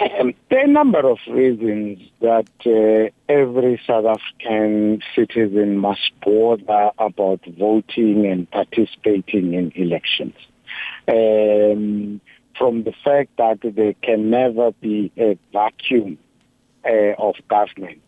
Um, 0.00 0.34
there 0.50 0.60
are 0.60 0.64
a 0.64 0.68
number 0.68 1.08
of 1.08 1.18
reasons 1.28 2.00
that 2.20 2.48
uh, 2.66 3.32
every 3.32 3.80
South 3.86 4.06
African 4.06 5.00
citizen 5.14 5.78
must 5.78 6.10
bother 6.24 6.90
about 6.98 7.40
voting 7.46 8.26
and 8.26 8.50
participating 8.50 9.54
in 9.54 9.70
elections. 9.76 10.34
Um, 11.06 12.20
from 12.58 12.84
the 12.84 12.94
fact 13.04 13.36
that 13.36 13.58
there 13.62 13.94
can 14.02 14.30
never 14.30 14.72
be 14.80 15.12
a 15.16 15.38
vacuum 15.52 16.18
uh, 16.84 17.14
of 17.18 17.36
government. 17.48 18.02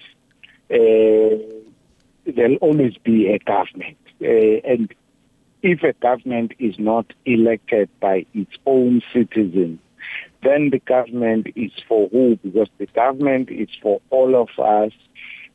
Uh, 0.71 1.39
there'll 2.25 2.57
always 2.61 2.97
be 3.05 3.29
a 3.29 3.39
government. 3.39 3.97
Uh, 4.21 4.61
and 4.65 4.93
if 5.63 5.83
a 5.83 5.93
government 5.95 6.53
is 6.59 6.79
not 6.79 7.13
elected 7.25 7.89
by 8.01 8.27
its 8.35 8.53
own 8.67 9.03
citizens, 9.13 9.79
then 10.47 10.71
the 10.71 10.79
government 10.79 11.49
is 11.57 11.73
for 11.89 12.09
who? 12.09 12.39
Because 12.43 12.69
the 12.79 12.87
government 12.87 13.51
is 13.51 13.69
for 13.83 14.01
all 14.11 14.35
of 14.37 14.49
us 14.65 14.93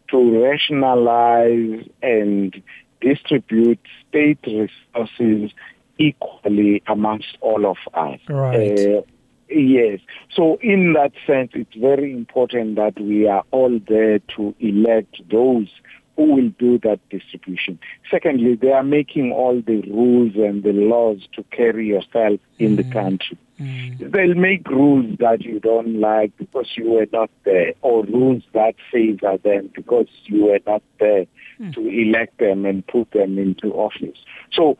to 0.09 0.43
rationalize 0.43 1.87
and 2.01 2.61
distribute 2.99 3.79
state 4.07 4.39
resources 4.45 5.51
equally 5.97 6.83
amongst 6.87 7.37
all 7.41 7.65
of 7.65 7.77
us. 7.93 8.19
Right. 8.29 8.79
Uh, 8.79 9.01
yes. 9.49 9.99
So 10.35 10.57
in 10.61 10.93
that 10.93 11.13
sense, 11.25 11.51
it's 11.53 11.75
very 11.75 12.11
important 12.11 12.75
that 12.75 12.99
we 12.99 13.27
are 13.27 13.43
all 13.51 13.79
there 13.87 14.19
to 14.35 14.55
elect 14.59 15.21
those 15.29 15.69
who 16.15 16.35
will 16.35 16.49
do 16.59 16.77
that 16.79 16.99
distribution. 17.09 17.79
Secondly, 18.09 18.55
they 18.55 18.71
are 18.71 18.83
making 18.83 19.31
all 19.31 19.61
the 19.61 19.81
rules 19.83 20.35
and 20.35 20.63
the 20.63 20.73
laws 20.73 21.19
to 21.33 21.43
carry 21.51 21.87
yourself 21.87 22.39
in 22.59 22.75
mm. 22.75 22.77
the 22.77 22.83
country. 22.91 23.37
Mm. 23.59 24.11
They'll 24.11 24.35
make 24.35 24.67
rules 24.69 25.17
that 25.19 25.41
you 25.41 25.59
don't 25.59 25.99
like 25.99 26.35
because 26.37 26.67
you 26.75 26.91
were 26.91 27.07
not 27.11 27.29
there, 27.43 27.73
or 27.81 28.03
rules 28.05 28.43
that 28.53 28.75
favor 28.91 29.37
them 29.37 29.69
because 29.73 30.07
you 30.25 30.45
were 30.45 30.59
not 30.65 30.81
there 30.99 31.25
mm. 31.59 31.73
to 31.73 31.87
elect 31.87 32.39
them 32.39 32.65
and 32.65 32.85
put 32.85 33.11
them 33.11 33.37
into 33.37 33.71
office. 33.73 34.17
So 34.51 34.77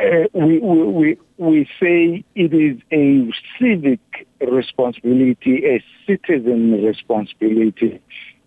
uh, 0.00 0.28
we, 0.34 0.58
we, 0.58 1.18
we 1.38 1.64
say 1.80 2.24
it 2.34 2.52
is 2.52 2.80
a 2.92 3.30
civic 3.58 4.00
responsibility, 4.40 5.64
a 5.64 5.82
citizen 6.06 6.84
responsibility 6.84 8.00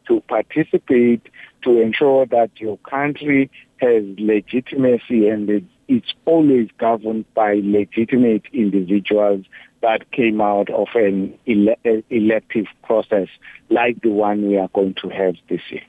to 0.08 0.22
participate 0.22 1.28
to 1.64 1.80
ensure 1.82 2.26
that 2.28 2.52
your 2.56 2.78
country 2.80 3.50
has 3.78 4.04
legitimacy 4.18 5.28
and 5.28 5.68
it's 5.88 6.14
always 6.26 6.70
governed 6.78 7.26
by 7.34 7.60
legitimate 7.64 8.44
individuals 8.54 9.46
that 9.82 10.12
came 10.12 10.40
out 10.40 10.70
of 10.70 10.88
an 10.96 11.38
ele- 11.48 12.04
elective 12.10 12.68
process 12.84 13.28
like 13.70 14.02
the 14.02 14.10
one 14.10 14.48
we 14.48 14.58
are 14.58 14.70
going 14.74 14.94
to 15.02 15.10
have 15.10 15.36
this 15.50 15.62
year 15.70 15.82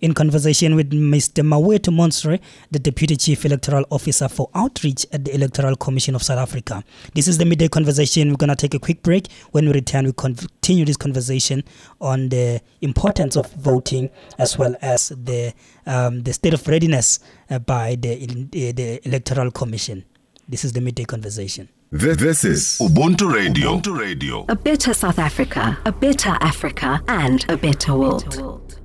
in 0.00 0.14
conversation 0.14 0.74
with 0.76 0.90
Mr. 0.90 1.42
Mawethu 1.44 1.92
Mosery, 1.92 2.40
the 2.70 2.78
Deputy 2.78 3.16
Chief 3.16 3.44
Electoral 3.44 3.84
Officer 3.90 4.28
for 4.28 4.48
Outreach 4.54 5.06
at 5.12 5.24
the 5.24 5.34
Electoral 5.34 5.76
Commission 5.76 6.14
of 6.14 6.22
South 6.22 6.38
Africa. 6.38 6.84
This 7.14 7.28
is 7.28 7.38
the 7.38 7.44
midday 7.44 7.68
conversation. 7.68 8.30
We're 8.30 8.36
going 8.36 8.50
to 8.50 8.56
take 8.56 8.74
a 8.74 8.78
quick 8.78 9.02
break. 9.02 9.28
When 9.52 9.66
we 9.66 9.72
return, 9.72 10.06
we 10.06 10.12
continue 10.12 10.84
this 10.84 10.96
conversation 10.96 11.64
on 12.00 12.28
the 12.28 12.60
importance 12.80 13.36
of 13.36 13.50
voting 13.52 14.10
as 14.38 14.58
well 14.58 14.74
as 14.82 15.08
the 15.08 15.52
um, 15.86 16.22
the 16.22 16.32
state 16.32 16.54
of 16.54 16.66
readiness 16.66 17.18
uh, 17.50 17.58
by 17.58 17.96
the, 17.96 18.26
the 18.50 19.06
Electoral 19.06 19.50
Commission. 19.50 20.04
This 20.48 20.64
is 20.64 20.72
the 20.72 20.80
midday 20.80 21.04
conversation. 21.04 21.68
This 21.90 22.44
is 22.44 22.78
Ubuntu 22.80 23.32
Radio. 23.32 23.76
Ubuntu 23.76 23.98
Radio. 23.98 24.44
A 24.48 24.56
better 24.56 24.92
South 24.94 25.18
Africa, 25.18 25.78
a 25.84 25.92
better 25.92 26.36
Africa, 26.40 27.00
and 27.08 27.44
a 27.48 27.56
better 27.56 27.94
world 27.94 28.80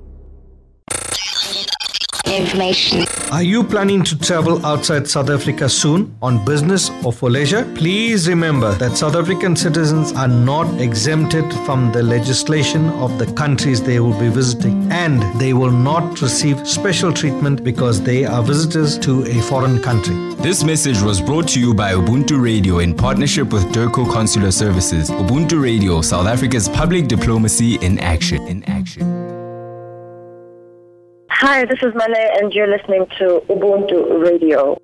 information. 2.30 3.04
Are 3.32 3.42
you 3.42 3.62
planning 3.62 4.02
to 4.04 4.18
travel 4.18 4.64
outside 4.66 5.06
South 5.06 5.30
Africa 5.30 5.68
soon 5.68 6.16
on 6.20 6.44
business 6.44 6.90
or 7.04 7.12
for 7.12 7.30
leisure? 7.30 7.64
Please 7.76 8.28
remember 8.28 8.72
that 8.74 8.96
South 8.96 9.14
African 9.14 9.54
citizens 9.54 10.12
are 10.12 10.26
not 10.26 10.80
exempted 10.80 11.44
from 11.64 11.92
the 11.92 12.02
legislation 12.02 12.88
of 12.90 13.18
the 13.18 13.26
countries 13.34 13.80
they 13.80 14.00
will 14.00 14.18
be 14.18 14.28
visiting 14.28 14.90
and 14.90 15.22
they 15.40 15.52
will 15.52 15.70
not 15.70 16.20
receive 16.20 16.66
special 16.66 17.12
treatment 17.12 17.62
because 17.62 18.02
they 18.02 18.24
are 18.24 18.42
visitors 18.42 18.98
to 18.98 19.24
a 19.26 19.40
foreign 19.42 19.80
country. 19.80 20.16
This 20.36 20.64
message 20.64 21.00
was 21.02 21.20
brought 21.20 21.46
to 21.48 21.60
you 21.60 21.74
by 21.74 21.92
Ubuntu 21.92 22.42
Radio 22.42 22.78
in 22.78 22.96
partnership 22.96 23.52
with 23.52 23.62
DIRCO 23.72 24.10
Consular 24.10 24.50
Services. 24.50 25.10
Ubuntu 25.10 25.62
Radio, 25.62 26.00
South 26.00 26.26
Africa's 26.26 26.68
public 26.68 27.06
diplomacy 27.08 27.74
in 27.76 27.98
action. 27.98 28.46
In 28.48 28.64
action. 28.64 29.19
Hi, 31.42 31.64
this 31.64 31.82
is 31.82 31.94
Mane, 31.94 32.28
and 32.34 32.52
you're 32.52 32.66
listening 32.66 33.06
to 33.18 33.42
Ubuntu 33.48 34.22
Radio. 34.22 34.78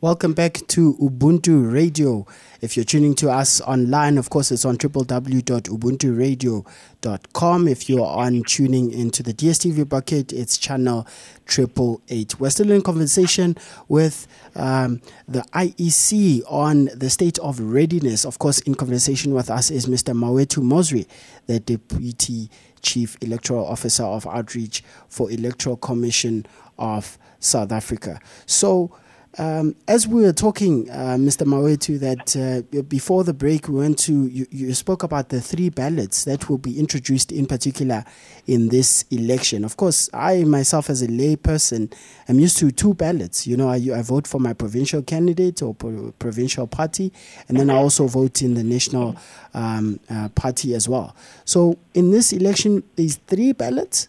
Welcome 0.00 0.32
back 0.32 0.54
to 0.66 0.94
Ubuntu 0.94 1.72
Radio. 1.72 2.26
If 2.60 2.76
you're 2.76 2.82
tuning 2.82 3.14
to 3.14 3.30
us 3.30 3.60
online, 3.60 4.18
of 4.18 4.28
course, 4.28 4.50
it's 4.50 4.64
on 4.64 4.78
www.ubunturadio.com. 4.78 7.68
If 7.68 7.88
you're 7.88 8.04
on 8.04 8.42
tuning 8.42 8.90
into 8.90 9.22
the 9.22 9.32
DSTV 9.32 9.88
bucket, 9.88 10.32
it's 10.32 10.58
channel 10.58 11.06
triple 11.46 12.02
eight. 12.08 12.40
We're 12.40 12.50
still 12.50 12.72
in 12.72 12.82
conversation 12.82 13.56
with 13.86 14.26
um, 14.56 15.00
the 15.28 15.42
IEC 15.52 16.42
on 16.48 16.86
the 16.96 17.10
state 17.10 17.38
of 17.38 17.60
readiness. 17.60 18.24
Of 18.24 18.40
course, 18.40 18.58
in 18.62 18.74
conversation 18.74 19.34
with 19.34 19.50
us 19.50 19.70
is 19.70 19.86
Mr. 19.86 20.18
Mawethu 20.18 20.64
Mosery, 20.64 21.06
the 21.46 21.60
deputy 21.60 22.50
Chief 22.82 23.16
Electoral 23.20 23.64
Officer 23.66 24.04
of 24.04 24.26
Outreach 24.26 24.82
for 25.08 25.30
Electoral 25.30 25.76
Commission 25.76 26.46
of 26.78 27.18
South 27.40 27.72
Africa. 27.72 28.20
So, 28.46 28.96
um, 29.38 29.76
as 29.88 30.06
we 30.06 30.22
were 30.22 30.32
talking, 30.32 30.90
uh, 30.90 31.16
Mr. 31.16 31.46
Mawethu, 31.46 31.98
that 32.00 32.36
uh, 32.36 32.82
before 32.82 33.24
the 33.24 33.32
break, 33.32 33.66
we 33.66 33.76
went 33.76 33.98
to, 34.00 34.26
you, 34.26 34.46
you, 34.50 34.74
spoke 34.74 35.02
about 35.02 35.30
the 35.30 35.40
three 35.40 35.70
ballots 35.70 36.24
that 36.24 36.50
will 36.50 36.58
be 36.58 36.78
introduced 36.78 37.32
in 37.32 37.46
particular 37.46 38.04
in 38.46 38.68
this 38.68 39.06
election. 39.10 39.64
Of 39.64 39.78
course, 39.78 40.10
I 40.12 40.44
myself, 40.44 40.90
as 40.90 41.00
a 41.00 41.08
lay 41.08 41.36
person, 41.36 41.90
am 42.28 42.40
used 42.40 42.58
to 42.58 42.70
two 42.70 42.92
ballots. 42.92 43.46
You 43.46 43.56
know, 43.56 43.70
I, 43.70 43.76
I 43.94 44.02
vote 44.02 44.26
for 44.26 44.38
my 44.38 44.52
provincial 44.52 45.00
candidate 45.02 45.62
or 45.62 45.74
pro- 45.74 46.12
provincial 46.18 46.66
party, 46.66 47.10
and 47.48 47.58
then 47.58 47.70
I 47.70 47.76
also 47.76 48.06
vote 48.06 48.42
in 48.42 48.52
the 48.52 48.64
national 48.64 49.16
um, 49.54 49.98
uh, 50.10 50.28
party 50.30 50.74
as 50.74 50.90
well. 50.90 51.16
So, 51.46 51.78
in 51.94 52.10
this 52.10 52.34
election, 52.34 52.82
there's 52.96 53.16
three 53.16 53.52
ballots? 53.52 54.08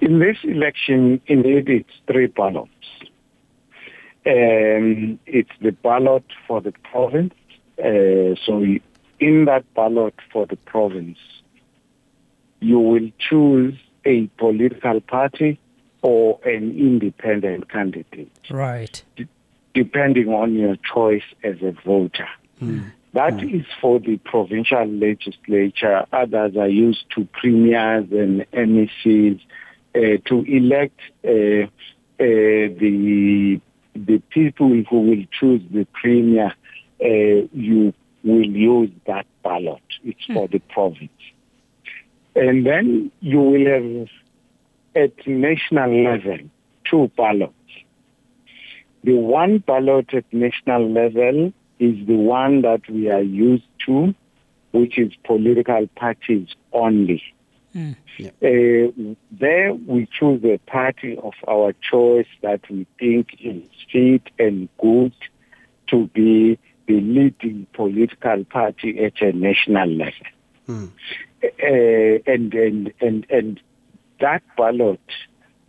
In 0.00 0.20
this 0.20 0.36
election, 0.44 1.20
indeed, 1.26 1.68
it's 1.68 1.90
three 2.06 2.26
ballots. 2.26 2.70
Um, 4.26 5.18
it's 5.26 5.50
the 5.60 5.72
ballot 5.72 6.24
for 6.46 6.60
the 6.60 6.72
province. 6.90 7.34
Uh, 7.78 8.34
so 8.44 8.64
in 9.20 9.44
that 9.46 9.64
ballot 9.74 10.14
for 10.32 10.46
the 10.46 10.56
province, 10.56 11.18
you 12.60 12.78
will 12.78 13.10
choose 13.18 13.74
a 14.04 14.26
political 14.38 15.00
party 15.00 15.58
or 16.02 16.38
an 16.44 16.76
independent 16.78 17.70
candidate. 17.70 18.30
Right. 18.50 19.02
D- 19.16 19.26
depending 19.74 20.28
on 20.28 20.54
your 20.54 20.76
choice 20.76 21.22
as 21.42 21.56
a 21.62 21.72
voter. 21.84 22.28
Mm. 22.60 22.92
That 23.14 23.34
mm. 23.34 23.60
is 23.60 23.66
for 23.80 23.98
the 23.98 24.16
provincial 24.18 24.86
legislature. 24.86 26.04
Others 26.12 26.56
are 26.56 26.68
used 26.68 27.04
to 27.14 27.26
premiers 27.32 28.06
and 28.10 28.44
MECs 28.52 29.40
to 29.98 30.44
elect 30.46 31.00
uh, 31.24 31.28
uh, 31.28 31.66
the 32.18 33.60
the 33.94 34.18
people 34.30 34.82
who 34.88 35.00
will 35.00 35.24
choose 35.38 35.62
the 35.72 35.86
premier, 35.92 36.54
you 37.00 37.92
will 38.24 38.46
use 38.46 38.90
that 39.06 39.26
ballot. 39.42 39.82
It's 40.04 40.24
for 40.26 40.46
hmm. 40.46 40.52
the 40.52 40.58
province. 40.60 41.10
And 42.36 42.64
then 42.64 43.10
you 43.20 43.40
will 43.40 43.66
have 43.66 44.08
at 44.94 45.26
national 45.26 46.04
level 46.04 46.38
two 46.84 47.10
ballots. 47.16 47.54
The 49.04 49.14
one 49.14 49.58
ballot 49.58 50.12
at 50.12 50.24
national 50.32 50.90
level 50.90 51.52
is 51.78 52.06
the 52.06 52.16
one 52.16 52.62
that 52.62 52.88
we 52.88 53.10
are 53.10 53.22
used 53.22 53.68
to, 53.86 54.14
which 54.72 54.98
is 54.98 55.12
political 55.24 55.86
parties 55.96 56.48
only. 56.72 57.22
Mm. 57.74 57.96
Yeah. 58.18 58.30
Uh, 58.42 59.14
there 59.30 59.74
we 59.74 60.06
choose 60.06 60.42
a 60.44 60.58
party 60.70 61.18
of 61.18 61.34
our 61.46 61.74
choice 61.74 62.26
that 62.42 62.60
we 62.70 62.86
think 62.98 63.36
is 63.40 63.62
fit 63.92 64.22
and 64.38 64.68
good 64.80 65.12
to 65.88 66.06
be 66.08 66.58
the 66.86 67.00
leading 67.00 67.66
political 67.74 68.44
party 68.44 69.04
at 69.04 69.20
a 69.20 69.32
national 69.32 69.88
level. 69.88 70.12
Mm. 70.68 70.90
Uh, 71.42 72.22
and, 72.26 72.54
and, 72.54 72.92
and, 73.00 73.26
and 73.30 73.60
that 74.20 74.42
ballot 74.56 75.00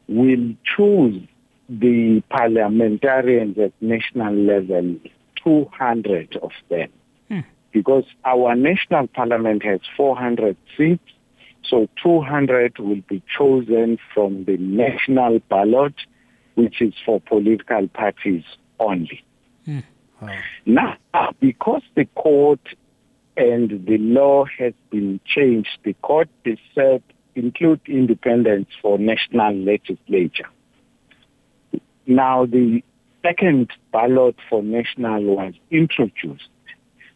will 0.07 0.53
choose 0.63 1.21
the 1.67 2.23
parliamentarians 2.29 3.57
at 3.59 3.73
national 3.81 4.33
level, 4.33 4.95
200 5.43 6.37
of 6.37 6.51
them. 6.69 6.89
Mm. 7.29 7.45
Because 7.71 8.05
our 8.25 8.55
national 8.55 9.07
parliament 9.07 9.63
has 9.63 9.81
400 9.95 10.57
seats 10.75 11.03
so 11.63 11.87
200 12.01 12.79
will 12.79 13.01
be 13.07 13.21
chosen 13.37 13.97
from 14.13 14.45
the 14.45 14.57
national 14.57 15.39
ballot, 15.49 15.93
which 16.55 16.81
is 16.81 16.93
for 17.05 17.19
political 17.21 17.87
parties 17.89 18.43
only. 18.79 19.23
Mm. 19.67 19.83
Now, 20.65 20.97
because 21.39 21.83
the 21.95 22.05
court 22.15 22.59
and 23.37 23.85
the 23.85 23.97
law 23.97 24.45
has 24.57 24.73
been 24.89 25.19
changed, 25.25 25.77
the 25.83 25.93
court 25.93 26.29
has 26.45 26.57
said 26.75 27.01
include 27.35 27.79
independents 27.87 28.71
for 28.81 28.97
national 28.97 29.55
legislature. 29.55 30.49
Now, 32.05 32.45
the 32.45 32.83
second 33.21 33.71
ballot 33.91 34.35
for 34.49 34.61
national 34.63 35.23
was 35.23 35.53
introduced. 35.71 36.49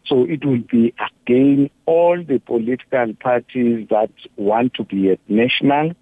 So 0.06 0.26
it 0.26 0.44
will 0.46 0.64
be 0.70 0.94
again 1.00 1.70
all 1.86 2.22
the 2.22 2.40
political 2.40 3.14
parties 3.14 3.88
that 3.90 4.12
want 4.36 4.74
to 4.76 4.84
be 4.84 5.12
at 5.12 5.20
national 5.28 5.94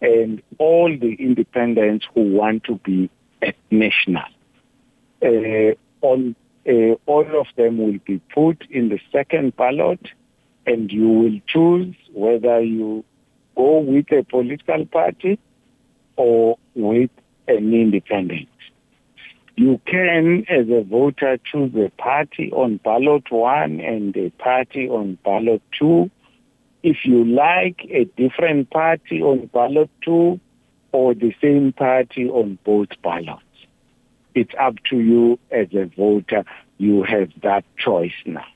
and 0.00 0.42
all 0.58 0.88
the 0.88 1.14
independents 1.18 2.06
who 2.14 2.22
want 2.22 2.64
to 2.64 2.76
be 2.76 3.10
at 3.42 3.56
national. 3.70 4.22
Uh, 5.22 5.74
uh, 6.02 6.94
all 7.06 7.40
of 7.40 7.46
them 7.56 7.78
will 7.78 7.98
be 8.06 8.20
put 8.34 8.62
in 8.70 8.88
the 8.88 9.00
second 9.12 9.56
ballot 9.56 10.00
and 10.66 10.92
you 10.92 11.08
will 11.08 11.40
choose 11.46 11.94
whether 12.12 12.60
you 12.60 13.04
go 13.56 13.78
with 13.78 14.10
a 14.12 14.22
political 14.22 14.84
party 14.86 15.38
or 16.16 16.58
with 16.74 17.10
an 17.48 17.72
independent. 17.72 18.48
You 19.58 19.80
can, 19.86 20.44
as 20.48 20.68
a 20.70 20.84
voter, 20.84 21.36
choose 21.42 21.74
a 21.74 21.90
party 22.00 22.52
on 22.52 22.76
ballot 22.76 23.28
one 23.28 23.80
and 23.80 24.16
a 24.16 24.30
party 24.30 24.88
on 24.88 25.18
ballot 25.24 25.62
two. 25.76 26.12
If 26.84 26.98
you 27.04 27.24
like 27.24 27.84
a 27.90 28.04
different 28.04 28.70
party 28.70 29.20
on 29.20 29.46
ballot 29.46 29.90
two 30.00 30.38
or 30.92 31.12
the 31.12 31.34
same 31.42 31.72
party 31.72 32.28
on 32.28 32.60
both 32.62 32.90
ballots, 33.02 33.42
it's 34.32 34.54
up 34.60 34.76
to 34.90 35.00
you 35.00 35.40
as 35.50 35.66
a 35.74 35.86
voter. 35.86 36.44
You 36.76 37.02
have 37.02 37.32
that 37.42 37.64
choice 37.76 38.14
now. 38.24 38.46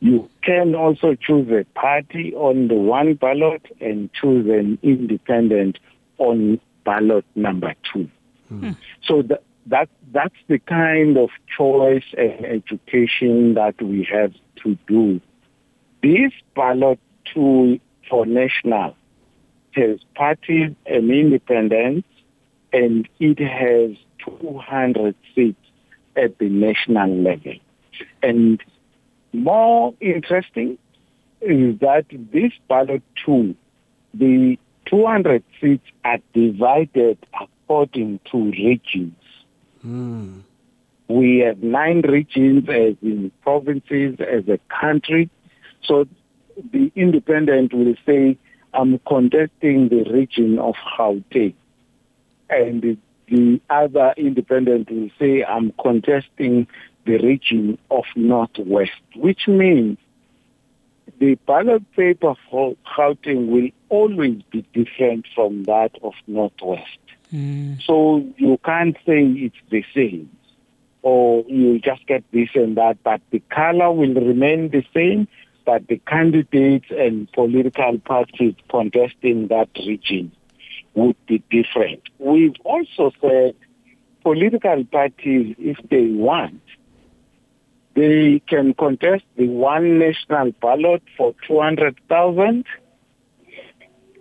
You 0.00 0.28
can 0.42 0.74
also 0.74 1.14
choose 1.14 1.48
a 1.52 1.64
party 1.78 2.34
on 2.34 2.66
the 2.66 2.74
one 2.74 3.14
ballot 3.14 3.64
and 3.80 4.12
choose 4.12 4.48
an 4.48 4.80
independent 4.82 5.78
on 6.18 6.60
ballot 6.84 7.24
number 7.36 7.76
two. 7.92 8.10
Hmm. 8.48 8.72
So 9.04 9.22
the, 9.22 9.40
that 9.66 9.88
that's 10.12 10.34
the 10.48 10.58
kind 10.58 11.16
of 11.16 11.30
choice 11.56 12.04
and 12.16 12.44
education 12.44 13.54
that 13.54 13.80
we 13.80 14.06
have 14.10 14.32
to 14.62 14.76
do. 14.86 15.20
This 16.02 16.32
ballot 16.54 16.98
tool 17.32 17.78
for 18.08 18.26
national 18.26 18.96
has 19.72 20.00
parties 20.14 20.74
and 20.86 21.10
independents, 21.10 22.08
and 22.72 23.08
it 23.20 23.38
has 23.38 23.96
200 24.40 25.14
seats 25.34 25.56
at 26.16 26.38
the 26.38 26.48
national 26.48 27.22
level. 27.22 27.54
And 28.22 28.62
more 29.32 29.94
interesting 30.00 30.78
is 31.40 31.78
that 31.80 32.06
this 32.32 32.52
ballot 32.68 33.02
tool, 33.24 33.54
the 34.14 34.58
200 34.86 35.42
seats 35.60 35.86
are 36.04 36.18
divided 36.34 37.18
according 37.40 38.20
to 38.30 38.50
regions. 38.50 39.14
Mm. 39.84 40.42
We 41.08 41.38
have 41.40 41.62
nine 41.62 42.02
regions 42.02 42.68
as 42.68 42.94
in 43.02 43.30
provinces, 43.42 44.16
as 44.20 44.48
a 44.48 44.58
country. 44.80 45.28
So 45.82 46.06
the 46.72 46.92
independent 46.94 47.74
will 47.74 47.94
say, 48.06 48.38
I'm 48.74 48.98
contesting 49.06 49.88
the 49.88 50.04
region 50.10 50.58
of 50.58 50.74
Gauteng. 50.96 51.54
And 52.48 52.82
the, 52.82 52.98
the 53.28 53.60
other 53.68 54.14
independent 54.16 54.90
will 54.90 55.10
say, 55.18 55.44
I'm 55.44 55.72
contesting 55.82 56.66
the 57.04 57.18
region 57.18 57.78
of 57.90 58.04
Northwest, 58.14 58.92
which 59.16 59.48
means 59.48 59.98
the 61.18 61.34
ballot 61.46 61.82
paper 61.94 62.34
for 62.50 62.74
Gauteng 62.96 63.48
will 63.48 63.68
always 63.88 64.42
be 64.50 64.64
different 64.72 65.26
from 65.34 65.64
that 65.64 65.90
of 66.02 66.14
Northwest. 66.26 66.98
Mm. 67.32 67.82
So 67.82 68.24
you 68.36 68.58
can't 68.64 68.96
say 69.06 69.22
it's 69.24 69.56
the 69.70 69.84
same 69.94 70.30
or 71.02 71.44
you 71.48 71.80
just 71.80 72.06
get 72.06 72.22
this 72.32 72.50
and 72.54 72.76
that, 72.76 73.02
but 73.02 73.20
the 73.30 73.40
color 73.50 73.92
will 73.92 74.14
remain 74.14 74.70
the 74.70 74.84
same, 74.94 75.26
but 75.64 75.86
the 75.88 75.98
candidates 76.06 76.86
and 76.90 77.30
political 77.32 77.98
parties 77.98 78.54
contesting 78.70 79.48
that 79.48 79.68
region 79.84 80.30
would 80.94 81.16
be 81.26 81.42
different. 81.50 82.02
We've 82.18 82.54
also 82.64 83.10
said 83.20 83.56
political 84.22 84.84
parties, 84.84 85.56
if 85.58 85.78
they 85.90 86.06
want, 86.06 86.62
they 87.94 88.40
can 88.46 88.72
contest 88.74 89.24
the 89.36 89.48
one 89.48 89.98
national 89.98 90.52
ballot 90.52 91.02
for 91.16 91.34
200,000 91.46 92.64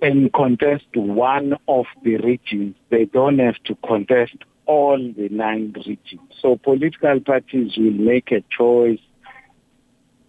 and 0.02 0.32
contest 0.34 0.86
one 0.96 1.58
of 1.68 1.86
the 2.04 2.18
regions. 2.18 2.76
They 2.90 3.06
don't 3.06 3.40
have 3.40 3.62
to 3.66 3.76
contest 3.86 4.36
all 4.66 4.98
the 4.98 5.30
nine 5.30 5.74
regions. 5.86 6.22
So 6.42 6.58
political 6.58 7.20
parties 7.20 7.78
will 7.78 7.92
make 7.92 8.32
a 8.32 8.44
choice 8.50 9.00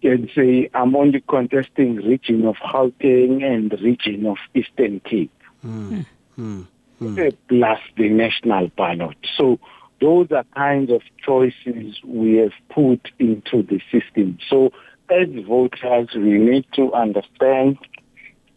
and 0.03 0.29
say, 0.35 0.69
I'm 0.73 0.95
only 0.95 1.21
contesting 1.21 1.95
region 1.95 2.45
of 2.45 2.55
Gauteng 2.57 3.43
and 3.43 3.71
region 3.81 4.25
of 4.25 4.37
Eastern 4.53 4.99
Cape. 4.99 5.31
Mm. 5.65 6.05
Mm. 6.37 6.67
Mm. 7.01 7.37
Plus 7.47 7.79
the 7.97 8.09
national 8.09 8.67
ballot. 8.77 9.17
So 9.37 9.59
those 10.01 10.27
are 10.31 10.45
kinds 10.55 10.91
of 10.91 11.01
choices 11.25 11.97
we 12.03 12.35
have 12.35 12.51
put 12.69 13.11
into 13.19 13.63
the 13.63 13.79
system. 13.91 14.37
So 14.49 14.71
as 15.09 15.27
voters, 15.47 16.09
we 16.15 16.37
need 16.37 16.65
to 16.73 16.93
understand 16.93 17.77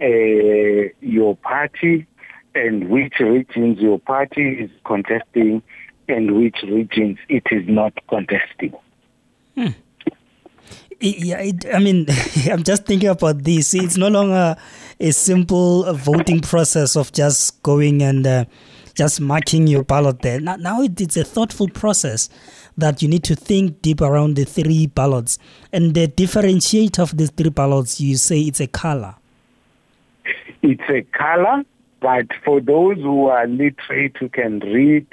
your 0.00 1.37
party 1.37 2.06
and 2.54 2.88
which 2.88 3.14
regions 3.20 3.78
your 3.78 3.98
party 3.98 4.61
is 4.61 4.70
contesting 4.85 5.62
and 6.09 6.37
which 6.37 6.56
regions 6.62 7.18
it 7.28 7.44
is 7.50 7.64
not 7.68 7.92
contesting. 8.09 8.74
Hmm. 9.54 9.68
Yeah, 11.00 11.40
it, 11.40 11.66
I 11.74 11.78
mean, 11.78 12.06
I'm 12.50 12.62
just 12.62 12.87
thinking 12.87 13.11
about 13.11 13.42
this. 13.42 13.74
It's 13.74 13.96
no 13.96 14.09
longer 14.09 14.56
a 14.98 15.11
simple 15.11 15.92
voting 15.92 16.40
process 16.40 16.96
of 16.96 17.12
just 17.12 17.62
going 17.62 18.02
and 18.02 18.26
uh, 18.26 18.44
just 18.94 19.20
marking 19.20 19.66
your 19.66 19.85
ballot 19.85 20.22
there. 20.22 20.40
Now, 20.40 20.56
now 20.56 20.82
it's 20.82 21.16
a 21.18 21.24
thoughtful 21.24 21.68
process 21.68 22.30
that 22.78 23.02
you 23.02 23.09
need 23.09 23.24
to 23.24 23.37
think 23.37 23.82
deep 23.82 24.00
around 24.00 24.37
the 24.37 24.44
three 24.44 24.87
ballots. 24.87 25.38
And 25.72 25.94
the 25.94 26.06
differentiate 26.06 26.98
of 26.98 27.16
these 27.16 27.30
three 27.30 27.50
ballots, 27.50 28.00
you 28.00 28.16
say 28.16 28.40
it's 28.40 28.61
a 28.61 28.66
color. 28.66 29.16
It's 30.68 30.90
a 30.90 31.02
color, 31.16 31.64
but 32.00 32.26
for 32.44 32.61
those 32.61 32.96
who 32.96 33.29
are 33.29 33.46
literate 33.46 34.16
who 34.16 34.29
can 34.29 34.59
read, 34.59 35.07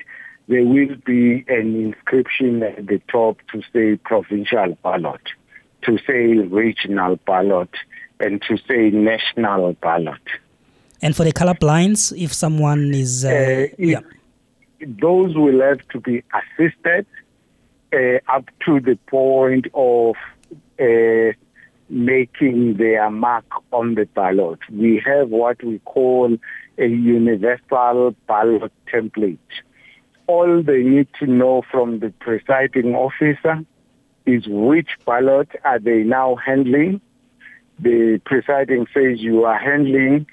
there 0.48 0.66
will 0.66 0.96
be 1.06 1.46
an 1.48 1.76
inscription 1.86 2.64
at 2.64 2.88
the 2.88 3.00
top 3.08 3.38
to 3.52 3.62
say 3.72 3.98
provincial 3.98 4.76
ballot, 4.82 5.22
to 5.84 6.00
say 6.08 6.22
regional 6.64 7.18
ballot, 7.28 7.70
and 8.20 8.42
to 8.48 8.58
say 8.68 8.90
national 8.90 9.74
ballot. 9.74 10.26
And 11.04 11.16
for 11.16 11.24
the 11.24 11.32
color 11.32 11.54
blinds, 11.54 12.12
if 12.14 12.34
someone 12.34 12.92
is. 12.96 13.24
Uh, 13.24 13.30
uh, 13.30 13.76
yeah. 13.78 14.00
Those 14.82 15.36
will 15.36 15.62
have 15.62 15.88
to 15.90 16.00
be 16.00 16.24
assisted 16.34 17.06
uh, 17.94 18.18
up 18.28 18.46
to 18.66 18.80
the 18.80 18.98
point 19.06 19.68
of 19.76 20.16
uh, 20.80 21.34
making 21.94 22.78
their 22.78 23.10
mark 23.12 23.46
on 23.72 23.94
the 23.94 24.06
ballot. 24.16 24.60
We 24.72 25.02
have 25.06 25.30
what 25.30 25.64
we 25.64 25.78
call 25.80 26.36
a 26.80 26.88
universal 26.88 28.16
ballot 28.28 28.72
template. 28.92 29.38
All 30.26 30.64
they 30.64 30.82
need 30.82 31.08
to 31.20 31.28
know 31.28 31.62
from 31.70 32.00
the 32.00 32.12
presiding 32.20 32.96
officer 32.96 33.64
is 34.26 34.44
which 34.48 34.90
ballot 35.06 35.50
are 35.64 35.78
they 35.78 36.02
now 36.04 36.36
handling. 36.36 37.00
The 37.80 38.20
presiding 38.26 38.88
says 38.92 39.20
you 39.20 39.44
are 39.46 39.60
handling 39.60 40.26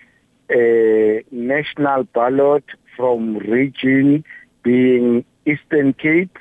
a 0.51 1.23
national 1.31 2.05
ballot 2.05 2.65
from 2.97 3.37
region 3.37 4.25
being 4.63 5.27
Eastern 5.45 5.93
Cape. 5.93 6.39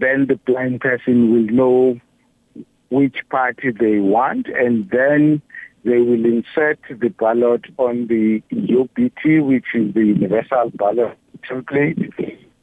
Then 0.00 0.26
the 0.26 0.36
blind 0.46 0.80
person 0.80 1.32
will 1.32 1.54
know 1.54 2.00
which 2.90 3.16
party 3.30 3.70
they 3.70 3.98
want, 3.98 4.46
and 4.48 4.88
then 4.90 5.42
they 5.84 5.98
will 5.98 6.24
insert 6.24 6.78
the 6.88 7.08
ballot 7.08 7.64
on 7.78 8.06
the 8.08 8.42
UBT, 8.52 9.44
which 9.44 9.66
is 9.74 9.94
the 9.94 10.04
Universal 10.04 10.72
Ballot 10.74 11.16
Template. 11.48 12.12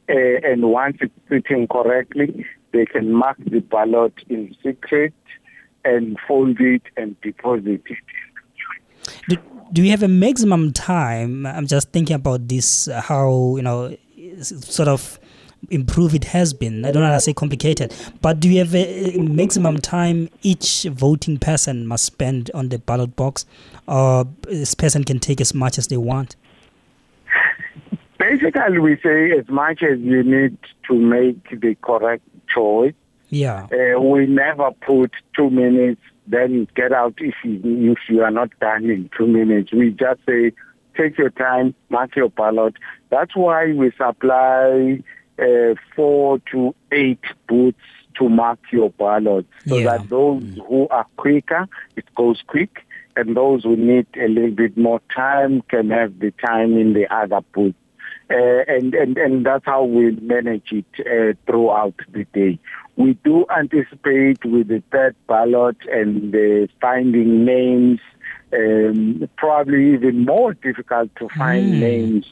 Uh, 0.06 0.46
and 0.46 0.70
once 0.70 0.98
it's 1.00 1.14
written 1.30 1.66
correctly, 1.66 2.44
they 2.72 2.84
can 2.84 3.12
mark 3.12 3.38
the 3.46 3.60
ballot 3.60 4.12
in 4.28 4.54
secret 4.62 5.14
and 5.84 6.18
fold 6.28 6.60
it 6.60 6.82
and 6.96 7.18
deposit 7.22 7.82
it. 7.86 7.98
Do, 9.28 9.36
do 9.72 9.82
you 9.82 9.90
have 9.90 10.02
a 10.02 10.08
maximum 10.08 10.72
time? 10.72 11.46
I'm 11.46 11.66
just 11.66 11.92
thinking 11.92 12.16
about 12.16 12.48
this, 12.48 12.88
how, 12.92 13.56
you 13.56 13.62
know, 13.62 13.96
sort 14.42 14.88
of 14.88 15.18
improve 15.70 16.14
it 16.14 16.24
has 16.24 16.52
been. 16.52 16.84
I 16.84 16.92
don't 16.92 17.02
want 17.02 17.14
to 17.14 17.20
say 17.20 17.32
complicated, 17.32 17.94
but 18.20 18.40
do 18.40 18.48
you 18.48 18.58
have 18.58 18.74
a 18.74 19.18
maximum 19.18 19.78
time 19.78 20.28
each 20.42 20.84
voting 20.84 21.38
person 21.38 21.86
must 21.86 22.04
spend 22.04 22.50
on 22.54 22.68
the 22.68 22.78
ballot 22.78 23.16
box, 23.16 23.46
or 23.86 24.26
this 24.42 24.74
person 24.74 25.04
can 25.04 25.18
take 25.18 25.40
as 25.40 25.54
much 25.54 25.78
as 25.78 25.88
they 25.88 25.96
want? 25.96 26.36
Basically, 28.18 28.78
we 28.78 28.96
say 29.02 29.32
as 29.32 29.48
much 29.48 29.82
as 29.82 29.98
you 29.98 30.22
need 30.22 30.56
to 30.88 30.94
make 30.94 31.60
the 31.60 31.74
correct 31.82 32.22
choice. 32.54 32.94
Yeah. 33.28 33.66
Uh, 33.72 34.00
we 34.00 34.26
never 34.26 34.70
put 34.86 35.12
two 35.36 35.50
minutes, 35.50 36.00
then 36.26 36.68
get 36.74 36.92
out 36.92 37.14
if 37.18 37.34
you, 37.42 37.60
if 37.92 37.98
you 38.08 38.22
are 38.22 38.30
not 38.30 38.50
done 38.60 38.88
in 38.88 39.10
two 39.16 39.26
minutes. 39.26 39.72
We 39.72 39.90
just 39.90 40.20
say, 40.26 40.52
take 40.96 41.18
your 41.18 41.30
time, 41.30 41.74
mark 41.90 42.14
your 42.14 42.30
ballot. 42.30 42.76
That's 43.10 43.34
why 43.34 43.72
we 43.72 43.90
supply 43.90 45.02
uh, 45.38 45.74
four 45.94 46.38
to 46.52 46.74
eight 46.92 47.20
booths 47.48 47.78
to 48.18 48.28
mark 48.28 48.58
your 48.70 48.90
ballot 48.90 49.46
so 49.66 49.76
Yeah. 49.78 49.98
that 49.98 50.08
those 50.08 50.42
who 50.68 50.86
are 50.88 51.06
quicker, 51.16 51.66
it 51.96 52.04
goes 52.14 52.42
quick, 52.46 52.84
and 53.16 53.36
those 53.36 53.64
who 53.64 53.76
need 53.76 54.06
a 54.16 54.28
little 54.28 54.50
bit 54.50 54.76
more 54.76 55.00
time 55.14 55.62
can 55.62 55.90
have 55.90 56.18
the 56.20 56.30
time 56.32 56.76
in 56.78 56.92
the 56.92 57.12
other 57.12 57.40
booth. 57.52 57.74
Uh, 58.30 58.62
and, 58.68 58.94
and, 58.94 59.18
and 59.18 59.44
that's 59.44 59.64
how 59.66 59.84
we 59.84 60.12
manage 60.12 60.72
it 60.72 60.86
uh, 61.00 61.34
throughout 61.46 61.94
the 62.12 62.24
day. 62.32 62.58
We 62.96 63.14
do 63.24 63.44
anticipate 63.54 64.44
with 64.44 64.68
the 64.68 64.82
third 64.90 65.14
ballot 65.26 65.76
and 65.90 66.34
uh, 66.34 66.66
finding 66.80 67.44
names, 67.44 68.00
um, 68.52 69.28
probably 69.36 69.92
even 69.94 70.24
more 70.24 70.54
difficult 70.54 71.14
to 71.16 71.28
find 71.30 71.80
names 71.80 72.26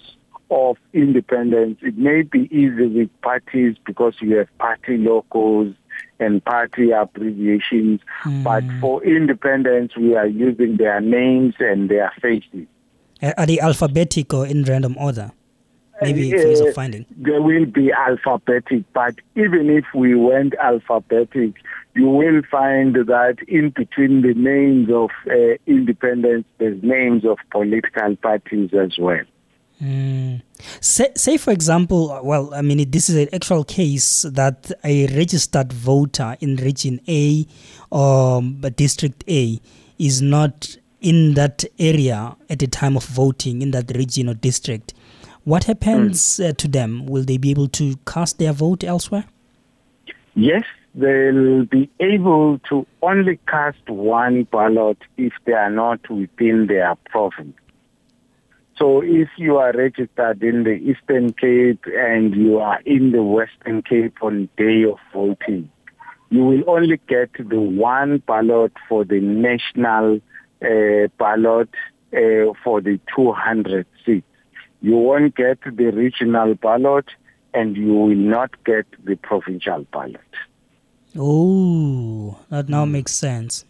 of 0.53 0.77
independents. 0.93 1.83
It 1.83 1.97
may 1.97 2.23
be 2.23 2.49
easy 2.55 2.87
with 2.87 3.11
parties 3.23 3.77
because 3.85 4.15
you 4.21 4.37
have 4.37 4.59
party 4.59 4.99
logos 4.99 5.75
and 6.21 6.45
party 6.45 6.91
abbreviations. 6.91 8.01
But 8.45 8.65
for 8.81 9.03
independents, 9.05 9.97
we 9.97 10.15
are 10.15 10.27
using 10.27 10.77
their 10.77 11.01
names 11.01 11.55
and 11.59 11.89
their 11.89 12.13
faces. 12.21 12.67
Uh, 13.23 13.33
Are 13.39 13.47
they 13.47 13.59
alphabetic 13.61 14.33
or 14.35 14.47
in 14.47 14.65
random 14.65 14.97
order? 14.99 15.33
Maybe 16.01 16.31
for 16.33 16.37
ease 16.49 16.61
Uh, 16.61 16.67
of 16.69 16.75
finding. 16.75 17.07
They 17.17 17.39
will 17.39 17.67
be 17.67 17.93
alphabetic, 17.93 18.83
but 18.93 19.15
even 19.37 19.71
if 19.71 19.85
we 19.95 20.15
went 20.17 20.55
alphabetic, 20.57 21.55
you 21.95 22.09
will 22.09 22.43
find 22.51 22.95
that 22.97 23.37
in 23.47 23.71
between 23.71 24.23
the 24.23 24.35
names 24.35 24.91
of 24.91 25.11
uh, 25.31 25.57
independents, 25.67 26.49
there's 26.59 26.83
names 26.83 27.25
of 27.25 27.39
political 27.51 28.17
parties 28.17 28.71
as 28.75 28.99
well. 28.99 29.25
Say, 30.81 31.09
say, 31.17 31.37
for 31.37 31.51
example, 31.51 32.21
well, 32.23 32.55
I 32.55 32.63
mean, 32.63 32.89
this 32.91 33.11
is 33.11 33.17
an 33.17 33.29
actual 33.33 33.65
case 33.65 34.23
that 34.23 34.71
a 34.85 35.07
registered 35.09 35.73
voter 35.73 36.37
in 36.41 36.57
Region 36.57 37.01
A 37.09 37.47
or 37.91 38.39
um, 38.39 38.61
District 38.77 39.25
A 39.29 39.61
is 39.99 40.23
not 40.23 40.77
in 41.01 41.35
that 41.35 41.65
area 41.81 42.37
at 42.49 42.61
the 42.61 42.69
time 42.69 42.97
of 42.97 43.05
voting 43.05 43.61
in 43.61 43.73
that 43.73 43.91
region 43.97 44.29
or 44.29 44.35
district. 44.35 44.95
What 45.45 45.65
happens 45.65 46.39
uh, 46.39 46.53
to 46.59 46.69
them? 46.69 47.07
Will 47.07 47.25
they 47.25 47.37
be 47.37 47.51
able 47.51 47.69
to 47.69 47.97
cast 48.07 48.39
their 48.39 48.53
vote 48.53 48.85
elsewhere? 48.85 49.25
Yes, 50.35 50.63
they'll 50.95 51.65
be 51.65 51.91
able 51.99 52.61
to 52.71 52.87
only 53.03 53.41
cast 53.49 53.89
one 53.89 54.45
ballot 54.45 54.99
if 55.17 55.33
they 55.45 55.53
are 55.53 55.71
not 55.71 56.09
within 56.09 56.69
their 56.69 56.95
province. 57.07 57.57
So 58.77 59.03
if 59.03 59.29
you 59.37 59.59
are 59.59 59.73
registered 59.73 60.43
in 60.43 60.65
the 60.65 60.71
Eastern 60.71 61.33
Cape 61.35 61.85
and 61.87 62.35
you 62.35 62.59
are 62.59 62.81
in 62.85 63.13
the 63.13 63.23
Western 63.23 63.83
Cape 63.83 64.17
on 64.23 64.49
day 64.57 64.85
of 64.85 64.99
voting, 65.13 65.71
you 66.31 66.45
will 66.45 66.69
only 66.69 66.99
get 67.07 67.31
the 67.35 67.61
one 67.61 68.19
ballot 68.27 68.73
for 68.89 69.05
the 69.05 69.21
national 69.21 70.21
uh, 70.63 71.09
ballot 71.19 71.69
uh, 72.15 72.53
for 72.65 72.81
the 72.81 72.99
200 73.15 73.87
seats. 74.05 74.27
You 74.81 74.97
won't 74.97 75.35
get 75.37 75.59
the 75.65 75.91
regional 75.91 76.55
ballot 76.55 77.07
and 77.55 77.77
you 77.77 77.93
will 77.93 78.17
not 78.17 78.65
get 78.65 78.87
the 79.05 79.17
provincial 79.17 79.87
ballot. 79.93 80.21
Oh, 81.17 82.39
that 82.49 82.69
now 82.69 82.87
makes 82.87 83.13
sense. 83.13 83.67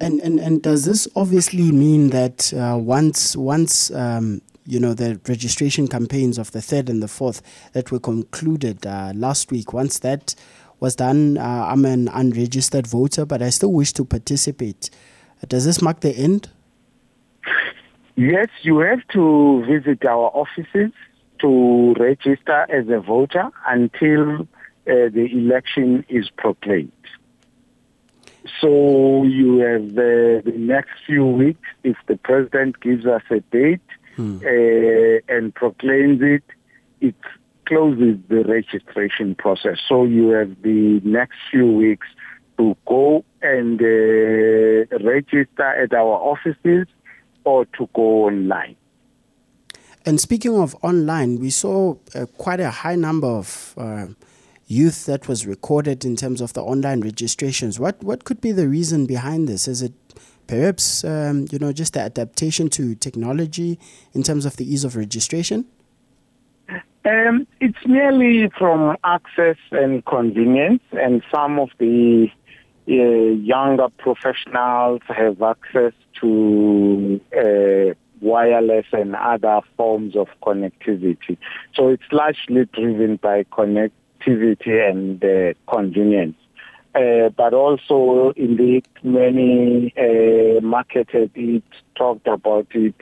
And, 0.00 0.20
and 0.20 0.38
and 0.38 0.62
does 0.62 0.84
this 0.84 1.08
obviously 1.16 1.72
mean 1.72 2.10
that 2.10 2.52
uh, 2.52 2.76
once 2.78 3.36
once 3.36 3.90
um, 3.90 4.42
you 4.64 4.78
know 4.78 4.94
the 4.94 5.20
registration 5.28 5.88
campaigns 5.88 6.38
of 6.38 6.52
the 6.52 6.62
third 6.62 6.88
and 6.88 7.02
the 7.02 7.08
fourth 7.08 7.42
that 7.72 7.90
were 7.90 7.98
concluded 7.98 8.86
uh, 8.86 9.12
last 9.14 9.50
week, 9.50 9.72
once 9.72 9.98
that 10.00 10.34
was 10.80 10.94
done, 10.94 11.38
uh, 11.38 11.66
I'm 11.68 11.84
an 11.84 12.08
unregistered 12.08 12.86
voter, 12.86 13.24
but 13.24 13.42
I 13.42 13.50
still 13.50 13.72
wish 13.72 13.92
to 13.94 14.04
participate. 14.04 14.90
Does 15.46 15.64
this 15.64 15.82
mark 15.82 16.00
the 16.00 16.16
end? 16.16 16.50
Yes, 18.16 18.48
you 18.62 18.78
have 18.78 19.06
to 19.12 19.64
visit 19.64 20.04
our 20.04 20.30
offices 20.34 20.92
to 21.40 21.94
register 21.98 22.66
as 22.68 22.88
a 22.88 23.00
voter 23.00 23.50
until 23.66 24.40
uh, 24.40 24.46
the 24.86 25.28
election 25.32 26.04
is 26.08 26.28
proclaimed. 26.36 26.92
So 28.60 29.24
you 29.24 29.58
have 29.58 29.94
the, 29.94 30.42
the 30.44 30.52
next 30.52 30.90
few 31.06 31.26
weeks, 31.26 31.68
if 31.84 31.96
the 32.06 32.16
president 32.16 32.80
gives 32.80 33.06
us 33.06 33.22
a 33.30 33.40
date 33.40 33.80
uh, 34.18 35.34
and 35.34 35.54
proclaims 35.54 36.20
it, 36.22 36.42
it 37.00 37.14
closes 37.66 38.18
the 38.28 38.44
registration 38.44 39.34
process. 39.34 39.78
So 39.88 40.04
you 40.04 40.30
have 40.30 40.62
the 40.62 41.00
next 41.04 41.36
few 41.50 41.70
weeks 41.70 42.06
to 42.58 42.76
go 42.86 43.24
and 43.42 43.80
uh, 43.80 44.98
register 45.04 45.62
at 45.62 45.92
our 45.92 46.16
offices 46.32 46.86
or 47.44 47.64
to 47.66 47.88
go 47.94 48.26
online. 48.26 48.76
And 50.04 50.20
speaking 50.20 50.58
of 50.58 50.74
online, 50.82 51.38
we 51.38 51.50
saw 51.50 51.96
uh, 52.14 52.26
quite 52.38 52.60
a 52.60 52.70
high 52.70 52.96
number 52.96 53.28
of 53.28 53.74
uh, 53.76 54.06
youth 54.68 55.06
that 55.06 55.26
was 55.26 55.46
recorded 55.46 56.04
in 56.04 56.14
terms 56.14 56.40
of 56.40 56.52
the 56.52 56.62
online 56.62 57.00
registrations. 57.00 57.80
What 57.80 58.02
what 58.02 58.24
could 58.24 58.40
be 58.40 58.52
the 58.52 58.68
reason 58.68 59.06
behind 59.06 59.48
this? 59.48 59.66
Is 59.66 59.82
it 59.82 59.92
perhaps 60.46 61.04
um, 61.04 61.46
you 61.50 61.58
know 61.58 61.72
just 61.72 61.94
the 61.94 62.00
adaptation 62.00 62.68
to 62.70 62.94
technology 62.94 63.78
in 64.12 64.22
terms 64.22 64.44
of 64.44 64.56
the 64.56 64.70
ease 64.70 64.84
of 64.84 64.94
registration? 64.94 65.64
Um, 67.04 67.46
it's 67.60 67.86
merely 67.86 68.50
from 68.58 68.96
access 69.02 69.56
and 69.70 70.04
convenience, 70.04 70.82
and 70.92 71.22
some 71.32 71.58
of 71.58 71.70
the 71.78 72.28
uh, 72.86 72.92
younger 72.92 73.88
professionals 73.96 75.00
have 75.08 75.40
access 75.40 75.94
to 76.20 77.20
uh, 77.34 77.94
wireless 78.20 78.86
and 78.92 79.14
other 79.14 79.60
forms 79.76 80.16
of 80.16 80.28
connectivity. 80.42 81.38
So 81.74 81.88
it's 81.88 82.10
largely 82.10 82.66
driven 82.72 83.16
by 83.16 83.44
connectivity 84.28 84.90
and 84.90 85.24
uh, 85.24 85.72
convenience. 85.72 86.36
Uh, 86.94 87.28
but 87.36 87.54
also, 87.54 88.32
indeed, 88.36 88.86
many 89.02 89.92
uh, 89.96 90.60
marketed 90.60 91.30
it, 91.34 91.62
talked 91.96 92.26
about 92.26 92.66
it, 92.70 92.94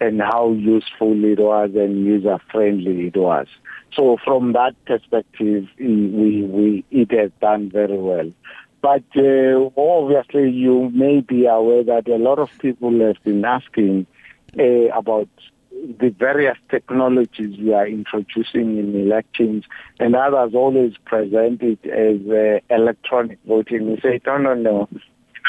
and 0.00 0.20
how 0.20 0.52
useful 0.52 1.24
it 1.24 1.38
was 1.38 1.70
and 1.74 2.04
user 2.04 2.38
friendly 2.50 3.06
it 3.06 3.16
was. 3.16 3.46
So, 3.94 4.16
from 4.24 4.54
that 4.54 4.74
perspective, 4.86 5.66
we, 5.78 6.42
we 6.42 6.84
it 6.90 7.12
has 7.12 7.30
done 7.40 7.70
very 7.70 7.98
well. 7.98 8.32
But 8.80 9.04
uh, 9.16 9.70
obviously, 9.76 10.50
you 10.50 10.90
may 10.92 11.20
be 11.20 11.46
aware 11.46 11.84
that 11.84 12.08
a 12.08 12.16
lot 12.16 12.38
of 12.38 12.50
people 12.58 12.98
have 13.00 13.22
been 13.24 13.44
asking 13.44 14.06
uh, 14.58 14.88
about 14.98 15.28
the 15.98 16.10
various 16.10 16.56
technologies 16.70 17.58
we 17.58 17.72
are 17.74 17.86
introducing 17.86 18.78
in 18.78 18.94
elections, 18.94 19.64
and 20.00 20.16
others 20.16 20.54
always 20.54 20.94
present 21.04 21.62
it 21.62 21.84
as 21.86 22.20
uh, 22.30 22.74
electronic 22.74 23.38
voting. 23.46 23.90
We 23.90 24.00
say, 24.00 24.20
no, 24.26 24.38
no, 24.38 24.54
no, 24.54 24.88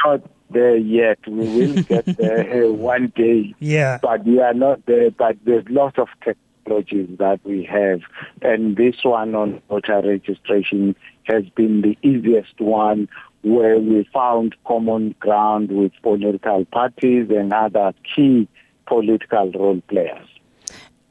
not 0.05 0.21
there 0.49 0.75
yet. 0.77 1.19
We 1.27 1.33
will 1.67 1.83
get 1.83 2.05
there 2.17 2.65
uh, 2.65 2.71
one 2.71 3.11
day, 3.15 3.53
Yeah. 3.59 3.99
but 4.01 4.25
we 4.25 4.39
are 4.39 4.53
not 4.53 4.85
there. 4.85 5.11
But 5.11 5.37
there's 5.45 5.65
lots 5.69 5.97
of 5.97 6.07
technologies 6.23 7.09
that 7.19 7.39
we 7.43 7.63
have, 7.63 8.01
and 8.41 8.75
this 8.75 8.95
one 9.03 9.35
on 9.35 9.61
voter 9.69 10.01
registration 10.05 10.95
has 11.23 11.43
been 11.55 11.81
the 11.81 11.97
easiest 12.01 12.59
one 12.59 13.07
where 13.43 13.77
we 13.77 14.07
found 14.11 14.55
common 14.65 15.13
ground 15.19 15.71
with 15.71 15.91
political 16.01 16.65
parties 16.65 17.27
and 17.29 17.53
other 17.53 17.93
key 18.15 18.47
political 18.87 19.51
role 19.51 19.81
players. 19.87 20.27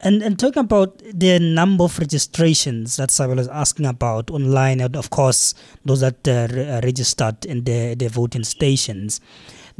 And 0.00 0.22
and 0.22 0.38
talking 0.38 0.60
about 0.60 0.98
the 0.98 1.38
number 1.38 1.84
of 1.84 1.98
registrations 1.98 2.96
that 2.96 3.08
Sabelo 3.08 3.38
is 3.38 3.48
asking 3.48 3.87
about 3.87 4.30
online, 4.30 4.80
and 4.80 4.96
of 4.96 5.08
course 5.10 5.54
those 5.84 6.00
that 6.00 6.28
uh, 6.28 6.76
are 6.76 6.80
registered 6.82 7.46
in 7.46 7.64
the 7.64 7.94
the 7.94 8.08
voting 8.08 8.44
stations. 8.44 9.20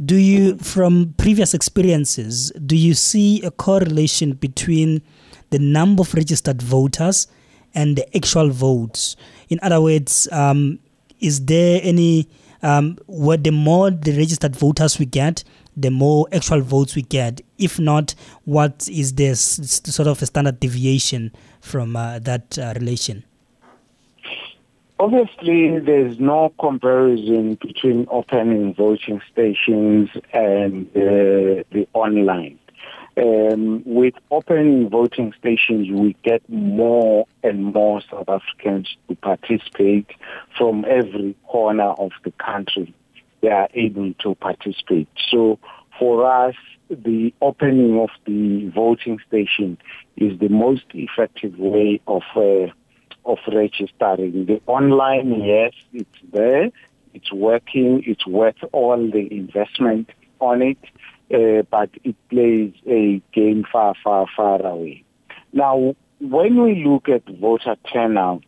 Do 0.03 0.15
you, 0.15 0.57
from 0.57 1.13
previous 1.17 1.53
experiences, 1.53 2.51
do 2.65 2.75
you 2.75 2.93
see 2.93 3.41
a 3.43 3.51
correlation 3.51 4.33
between 4.33 5.01
the 5.51 5.59
number 5.59 6.01
of 6.01 6.13
registered 6.13 6.61
voters 6.61 7.27
and 7.73 7.97
the 7.97 8.15
actual 8.15 8.49
votes. 8.49 9.15
In 9.49 9.59
other 9.61 9.81
words, 9.81 10.27
um, 10.31 10.79
is 11.19 11.45
there 11.45 11.79
any 11.83 12.27
um, 12.61 12.97
what 13.05 13.43
the 13.43 13.51
more 13.51 13.91
the 13.91 14.17
registered 14.17 14.55
voters 14.55 14.97
we 14.97 15.05
get, 15.05 15.43
the 15.77 15.91
more 15.91 16.27
actual 16.31 16.61
votes 16.61 16.95
we 16.95 17.03
get. 17.03 17.41
If 17.57 17.79
not, 17.79 18.15
what 18.43 18.87
is 18.89 19.13
this 19.13 19.41
sort 19.85 20.07
of 20.07 20.21
a 20.21 20.25
standard 20.25 20.59
deviation 20.59 21.31
from 21.61 21.95
uh, 21.95 22.19
that 22.19 22.57
uh, 22.57 22.73
relation? 22.75 23.23
Obviously, 24.97 25.79
there's 25.79 26.19
no 26.19 26.53
comparison 26.57 27.55
between 27.55 28.07
opening 28.09 28.73
voting 28.73 29.21
stations 29.31 30.09
and 30.31 30.87
uh, 30.95 31.63
the 31.71 31.85
online. 31.93 32.57
Um, 33.17 33.83
with 33.85 34.13
opening 34.31 34.89
voting 34.89 35.33
stations, 35.37 35.89
we 35.89 36.15
get 36.23 36.41
more 36.49 37.25
and 37.43 37.73
more 37.73 38.01
South 38.09 38.27
Africans 38.27 38.95
to 39.07 39.15
participate 39.15 40.07
from 40.57 40.85
every 40.87 41.35
corner 41.47 41.91
of 41.91 42.11
the 42.23 42.31
country. 42.31 42.93
They 43.41 43.49
are 43.49 43.69
able 43.73 44.13
to 44.13 44.35
participate. 44.35 45.07
So 45.29 45.59
for 45.97 46.25
us, 46.25 46.55
the 46.89 47.33
opening 47.41 47.99
of 47.99 48.09
the 48.25 48.69
voting 48.69 49.19
station 49.27 49.77
is 50.17 50.39
the 50.39 50.49
most 50.49 50.85
effective 50.93 51.57
way 51.57 51.99
of 52.07 52.23
uh, 52.35 52.71
of 53.25 53.39
registering. 53.47 54.45
The 54.45 54.61
online, 54.67 55.43
yes, 55.43 55.73
it's 55.93 56.19
there, 56.31 56.69
it's 57.13 57.31
working, 57.31 58.03
it's 58.05 58.27
worth 58.27 58.63
all 58.71 58.97
the 58.97 59.27
investment 59.31 60.09
on 60.39 60.61
it, 60.61 60.77
uh, 61.33 61.63
but 61.71 61.89
it 62.03 62.15
plays 62.29 62.73
a 62.87 63.21
game 63.33 63.65
far, 63.71 63.95
far, 64.03 64.27
far 64.35 64.63
away. 64.65 65.03
Now, 65.53 65.95
when 66.19 66.61
we 66.61 66.85
look 66.85 67.09
at 67.09 67.23
voter 67.27 67.77
turnout, 67.91 68.43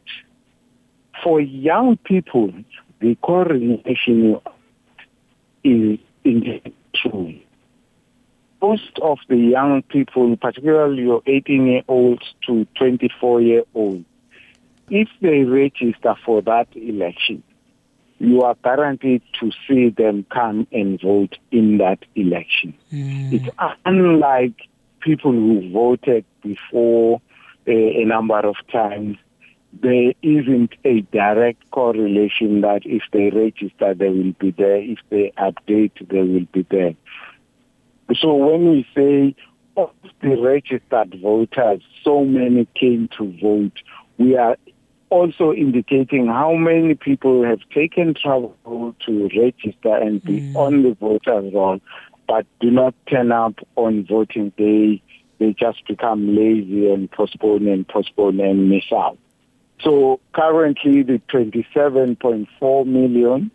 for 1.24 1.42
young 1.42 1.98
people, 1.98 2.54
the 3.00 3.16
correlation 3.16 4.40
is 5.64 6.00
indeed 6.24 6.74
true. 6.94 7.40
Most 8.70 9.00
of 9.02 9.20
the 9.30 9.38
young 9.38 9.82
people, 9.84 10.36
particularly 10.36 11.04
your 11.04 11.22
18 11.26 11.68
year 11.68 11.84
olds 11.88 12.34
to 12.48 12.66
24 12.76 13.42
year 13.42 13.64
olds, 13.74 14.04
if 14.90 15.08
they 15.22 15.44
register 15.44 16.16
for 16.26 16.42
that 16.42 16.68
election, 16.76 17.44
you 18.20 18.42
are 18.42 18.56
guaranteed 18.64 19.22
to 19.40 19.52
see 19.66 19.88
them 19.90 20.26
come 20.30 20.68
and 20.74 21.00
vote 21.00 21.38
in 21.50 21.78
that 21.78 22.00
election. 22.16 22.74
Mm. 22.92 23.34
It's 23.34 23.56
unlike 23.86 24.60
people 25.00 25.32
who 25.32 25.72
voted 25.72 26.26
before 26.42 27.22
uh, 27.68 27.72
a 27.72 28.04
number 28.04 28.40
of 28.40 28.56
times. 28.70 29.18
There 29.82 30.14
isn't 30.22 30.74
a 30.84 31.02
direct 31.02 31.72
correlation 31.72 32.62
that 32.62 32.82
if 32.86 33.04
they 33.14 33.30
register, 33.30 33.94
they 33.94 34.10
will 34.10 34.34
be 34.40 34.52
there. 34.52 34.78
If 34.78 35.00
they 35.10 35.32
update, 35.38 35.92
they 36.10 36.22
will 36.22 36.48
be 36.52 36.66
there. 36.70 36.96
So 38.16 38.34
when 38.34 38.70
we 38.72 38.88
say 38.96 39.36
of 39.76 39.92
the 40.22 40.42
registered 40.42 41.20
voters, 41.22 41.82
so 42.04 42.24
many 42.24 42.68
came 42.76 43.10
to 43.18 43.36
vote, 43.42 43.80
we 44.18 44.38
are 44.38 44.58
also 45.10 45.54
indicating 45.54 46.28
how 46.28 46.54
many 46.54 46.96
people 46.96 47.44
have 47.44 47.60
taken 47.74 48.14
trouble 48.14 48.96
to 49.06 49.30
register 49.36 49.96
and 49.96 50.24
be 50.24 50.42
mm. 50.42 50.56
on 50.56 50.84
the 50.84 50.94
voters 50.96 51.54
roll, 51.54 51.80
but 52.28 52.46
do 52.60 52.72
not 52.72 52.94
turn 53.10 53.32
up 53.32 53.56
on 53.76 54.06
voting 54.06 54.52
day. 54.58 55.02
They 55.40 55.54
just 55.54 55.86
become 55.88 56.36
lazy 56.36 56.92
and 56.92 57.10
postpone 57.12 57.68
and 57.68 57.88
postpone 57.88 58.40
and 58.40 58.70
miss 58.70 58.92
out. 58.92 59.18
So 59.82 60.20
currently 60.34 61.04
the 61.04 61.22
27.4 61.30 62.86
million 62.86 63.52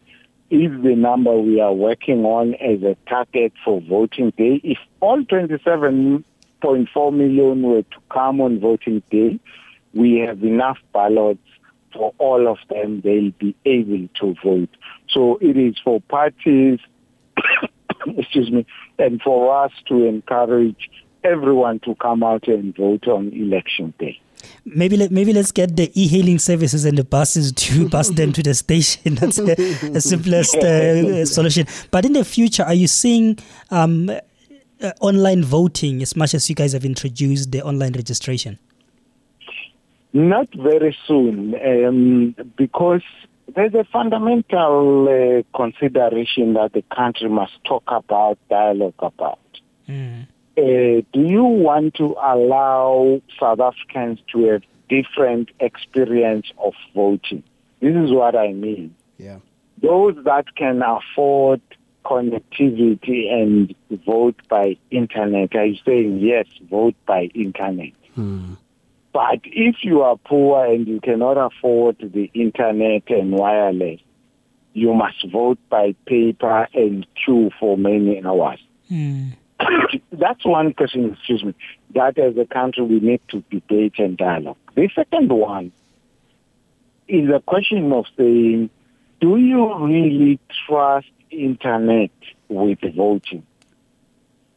is 0.52 0.82
the 0.82 0.94
number 0.94 1.34
we 1.38 1.60
are 1.62 1.72
working 1.72 2.26
on 2.26 2.54
as 2.56 2.82
a 2.82 2.94
target 3.08 3.54
for 3.64 3.80
voting 3.80 4.34
day. 4.36 4.60
If 4.62 4.76
all 5.00 5.22
27.4 5.22 6.24
million 7.14 7.62
were 7.62 7.82
to 7.82 7.98
come 8.10 8.42
on 8.42 8.60
voting 8.60 9.02
day, 9.10 9.40
we 9.94 10.18
have 10.18 10.44
enough 10.44 10.76
ballots 10.92 11.40
for 11.92 12.12
all 12.18 12.48
of 12.48 12.58
them, 12.68 13.00
they'll 13.02 13.30
be 13.32 13.56
able 13.64 14.08
to 14.20 14.34
vote. 14.44 14.70
So 15.08 15.38
it 15.40 15.56
is 15.56 15.76
for 15.82 16.00
parties, 16.02 16.78
excuse 18.06 18.50
me, 18.50 18.66
and 18.98 19.20
for 19.22 19.64
us 19.64 19.72
to 19.88 20.04
encourage 20.04 20.90
everyone 21.24 21.80
to 21.80 21.94
come 21.96 22.22
out 22.22 22.48
and 22.48 22.74
vote 22.76 23.06
on 23.08 23.32
election 23.32 23.94
day. 23.98 24.20
Maybe 24.64 24.96
let, 24.96 25.10
maybe 25.10 25.32
let's 25.32 25.52
get 25.52 25.76
the 25.76 25.90
e-hailing 25.94 26.38
services 26.38 26.84
and 26.84 26.98
the 26.98 27.04
buses 27.04 27.52
to 27.52 27.88
bus 27.94 28.08
them 28.10 28.32
to 28.32 28.42
the 28.42 28.54
station. 28.54 29.14
That's 29.14 29.36
the, 29.36 29.54
the 29.92 30.00
simplest 30.00 30.56
uh, 30.56 31.24
solution. 31.26 31.66
But 31.90 32.04
in 32.04 32.12
the 32.12 32.24
future, 32.24 32.64
are 32.64 32.74
you 32.74 32.88
seeing 32.88 33.38
um, 33.70 34.10
uh, 34.10 34.90
online 35.00 35.44
voting 35.44 36.02
as 36.02 36.16
much 36.16 36.34
as 36.34 36.48
you 36.48 36.56
guys 36.56 36.72
have 36.72 36.84
introduced 36.84 37.52
the 37.52 37.62
online 37.62 37.92
registration? 37.92 38.58
Not 40.12 40.48
very 40.54 40.96
soon, 41.06 41.54
um, 41.54 42.34
because 42.56 43.02
there's 43.54 43.74
a 43.74 43.84
fundamental 43.92 45.08
uh, 45.08 45.56
consideration 45.56 46.54
that 46.54 46.72
the 46.74 46.82
country 46.94 47.28
must 47.28 47.52
talk 47.64 47.84
about, 47.86 48.38
dialogue 48.50 48.94
about. 48.98 49.38
Mm. 49.88 50.26
Uh, 50.56 51.00
do 51.12 51.20
you 51.20 51.44
want 51.44 51.94
to 51.94 52.14
allow 52.22 53.20
South 53.40 53.60
Africans 53.60 54.18
to 54.32 54.44
have 54.44 54.62
different 54.88 55.50
experience 55.60 56.52
of 56.58 56.74
voting? 56.94 57.42
This 57.80 57.96
is 57.96 58.10
what 58.10 58.36
I 58.36 58.52
mean. 58.52 58.94
Yeah. 59.16 59.38
Those 59.80 60.16
that 60.24 60.54
can 60.54 60.82
afford 60.82 61.60
connectivity 62.04 63.32
and 63.32 63.74
vote 64.04 64.36
by 64.48 64.76
internet 64.90 65.54
are 65.54 65.74
saying 65.86 66.18
yes, 66.20 66.46
vote 66.70 66.96
by 67.06 67.30
internet. 67.34 67.92
Hmm. 68.14 68.54
But 69.12 69.40
if 69.44 69.76
you 69.82 70.02
are 70.02 70.16
poor 70.16 70.64
and 70.66 70.86
you 70.86 71.00
cannot 71.00 71.36
afford 71.36 71.96
the 71.98 72.30
internet 72.34 73.10
and 73.10 73.32
wireless, 73.32 74.00
you 74.72 74.94
must 74.94 75.30
vote 75.30 75.58
by 75.68 75.94
paper 76.06 76.66
and 76.72 77.06
queue 77.22 77.50
for 77.60 77.76
many 77.76 78.24
hours. 78.24 78.58
Mm. 78.90 79.34
That's 80.12 80.44
one 80.44 80.72
question, 80.74 81.12
excuse 81.12 81.44
me, 81.44 81.54
that 81.94 82.18
as 82.18 82.36
a 82.36 82.44
country 82.46 82.84
we 82.84 83.00
need 83.00 83.20
to 83.28 83.42
debate 83.50 83.98
and 83.98 84.16
dialogue. 84.16 84.56
The 84.74 84.88
second 84.94 85.30
one 85.30 85.72
is 87.08 87.28
a 87.28 87.40
question 87.40 87.92
of 87.92 88.06
saying, 88.16 88.70
do 89.20 89.36
you 89.36 89.74
really 89.84 90.40
trust 90.66 91.10
internet 91.30 92.10
with 92.48 92.80
voting? 92.94 93.46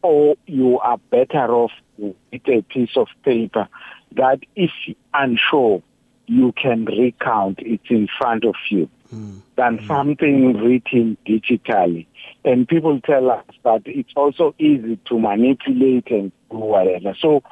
Or 0.01 0.35
you 0.45 0.79
are 0.79 0.97
better 1.09 1.53
off 1.53 1.71
with 1.97 2.15
a 2.47 2.61
piece 2.61 2.95
of 2.95 3.07
paper 3.23 3.67
that 4.13 4.39
if 4.55 4.71
unsure, 5.13 5.81
you 6.27 6.51
can 6.53 6.85
recount 6.85 7.59
it 7.59 7.81
in 7.89 8.07
front 8.17 8.45
of 8.45 8.55
you 8.69 8.89
mm. 9.13 9.41
than 9.55 9.85
something 9.87 10.53
written 10.57 11.17
digitally. 11.27 12.07
And 12.43 12.67
people 12.67 12.99
tell 13.01 13.31
us 13.31 13.45
that 13.63 13.83
it's 13.85 14.13
also 14.15 14.53
easy 14.59 14.99
to 15.05 15.19
manipulate 15.19 16.09
and 16.11 16.31
do 16.51 16.57
whatever. 16.57 17.15
So 17.19 17.43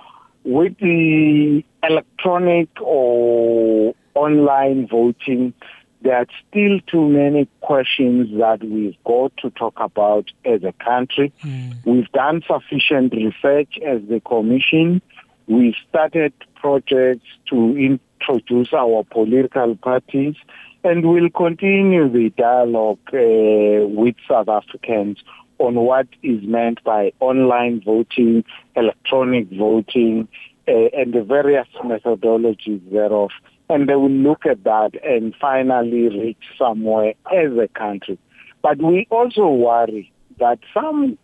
with 0.43 0.77
the 0.77 1.63
electronic 1.81 2.69
or 2.81 3.95
online 4.13 4.87
voting, 4.87 5.53
there 6.01 6.17
are 6.17 6.27
still 6.49 6.79
too 6.85 7.07
many 7.07 7.47
questions 7.61 8.37
that 8.37 8.63
we've 8.63 8.97
got 9.05 9.35
to 9.37 9.49
talk 9.51 9.73
about 9.77 10.29
as 10.43 10.63
a 10.63 10.73
country. 10.73 11.31
Mm. 11.43 11.85
We've 11.85 12.11
done 12.11 12.43
sufficient 12.45 13.13
research 13.13 13.79
as 13.85 14.01
the 14.09 14.19
Commission. 14.19 15.01
We've 15.47 15.75
started 15.89 16.33
projects 16.55 17.25
to 17.49 17.77
introduce 17.77 18.73
our 18.73 19.03
political 19.05 19.75
parties 19.75 20.35
and 20.83 21.07
we'll 21.07 21.29
continue 21.29 22.09
the 22.09 22.29
dialogue 22.31 22.99
uh, 23.13 23.87
with 23.87 24.15
South 24.27 24.49
Africans 24.49 25.23
on 25.59 25.75
what 25.75 26.07
is 26.21 26.43
meant 26.43 26.83
by 26.83 27.13
online 27.19 27.81
voting, 27.81 28.43
electronic 28.75 29.49
voting, 29.49 30.27
uh, 30.67 30.71
and 30.71 31.13
the 31.13 31.23
various 31.23 31.67
methodologies 31.83 32.81
thereof. 32.91 33.31
And 33.69 33.87
they 33.87 33.95
will 33.95 34.09
look 34.09 34.45
at 34.45 34.63
that 34.65 34.91
and 35.03 35.33
finally 35.39 36.09
reach 36.09 36.43
somewhere 36.57 37.13
as 37.33 37.51
a 37.57 37.69
country. 37.69 38.19
But 38.61 38.81
we 38.81 39.07
also 39.09 39.47
worry 39.47 40.11
that 40.39 40.59
some 40.73 41.17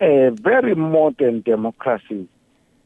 uh, 0.00 0.30
very 0.30 0.74
modern 0.74 1.40
democracies 1.40 2.26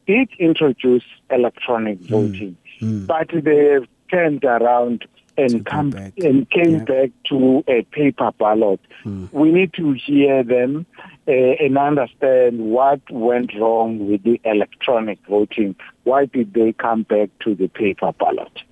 did 0.07 0.29
introduce 0.39 1.03
electronic 1.29 1.99
hmm. 1.99 2.05
voting, 2.07 2.57
mm. 2.79 3.05
but 3.05 3.29
they 3.31 3.79
turned 4.09 4.43
around 4.43 5.05
and 5.41 5.65
come 5.65 5.89
back. 5.89 6.13
and 6.17 6.49
came 6.49 6.79
yeah. 6.79 6.83
back 6.83 7.09
to 7.29 7.63
a 7.67 7.83
paper 7.91 8.31
ballot. 8.37 8.79
Mm. 9.05 9.31
We 9.31 9.51
need 9.51 9.73
to 9.73 9.93
hear 9.93 10.43
them 10.43 10.85
uh, 11.27 11.31
and 11.31 11.77
understand 11.77 12.59
what 12.59 13.01
went 13.09 13.53
wrong 13.55 14.09
with 14.09 14.23
the 14.23 14.39
electronic 14.43 15.19
voting. 15.27 15.75
Why 16.03 16.25
did 16.25 16.53
they 16.53 16.73
come 16.73 17.03
back 17.03 17.29
to 17.41 17.55
the 17.55 17.67
paper 17.67 18.11
ballot? 18.13 18.63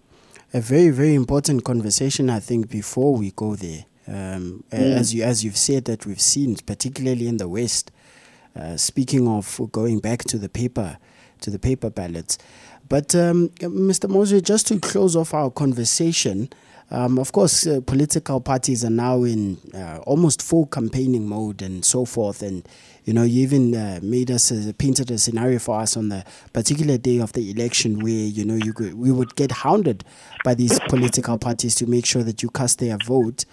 a 0.54 0.62
very, 0.62 0.90
very 0.90 1.14
important 1.14 1.64
conversation, 1.64 2.30
I 2.30 2.40
think, 2.40 2.70
before 2.70 3.16
we 3.16 3.32
go 3.32 3.56
there. 3.56 3.86
Um, 4.08 4.64
Mm. 4.72 4.98
As 4.98 5.14
you 5.14 5.24
as 5.24 5.44
you've 5.44 5.58
said 5.58 5.86
that 5.86 6.06
we've 6.06 6.22
seen, 6.22 6.56
particularly 6.56 7.28
in 7.28 7.38
the 7.38 7.48
West. 7.48 7.92
Uh, 8.56 8.76
speaking 8.76 9.28
of 9.28 9.62
going 9.72 10.00
back 10.00 10.24
to 10.24 10.38
the 10.40 10.50
paper, 10.50 10.98
to 11.42 11.52
the 11.52 11.60
paper 11.60 11.90
ballots, 11.92 12.40
but 12.90 13.16
um, 13.16 13.50
Mr. 13.60 14.10
Mosery, 14.10 14.44
just 14.44 14.68
to 14.68 14.80
close 14.80 15.16
off 15.16 15.34
our 15.34 15.50
conversation, 15.52 16.50
um, 16.92 17.20
of 17.20 17.32
course, 17.32 17.68
uh, 17.68 17.82
political 17.86 18.42
parties 18.42 18.84
are 18.84 18.90
now 18.90 19.24
in 19.24 19.58
uh, 19.76 20.00
almost 20.08 20.42
full 20.42 20.66
campaigning 20.66 21.28
mode 21.28 21.62
and 21.62 21.86
so 21.86 22.04
forth. 22.04 22.42
And 22.42 22.68
you 23.06 23.14
know, 23.14 23.24
you 23.24 23.44
even 23.44 23.76
uh, 23.76 24.00
made 24.02 24.32
us 24.32 24.52
painted 24.78 25.12
a 25.12 25.18
scenario 25.18 25.60
for 25.60 25.80
us 25.80 25.96
on 25.96 26.10
the 26.10 26.26
particular 26.52 26.98
day 26.98 27.20
of 27.20 27.34
the 27.34 27.52
election 27.52 28.00
where 28.00 28.12
you 28.12 28.44
know 28.44 28.56
you 28.56 28.74
could, 28.74 28.96
we 28.96 29.12
would 29.12 29.36
get 29.36 29.52
hounded 29.52 30.04
by 30.44 30.56
these 30.56 30.80
political 30.90 31.38
parties 31.38 31.76
to 31.76 31.86
make 31.88 32.06
sure 32.06 32.24
that 32.24 32.42
you 32.42 32.50
cast 32.50 32.80
their 32.80 32.98
vote. 33.06 33.46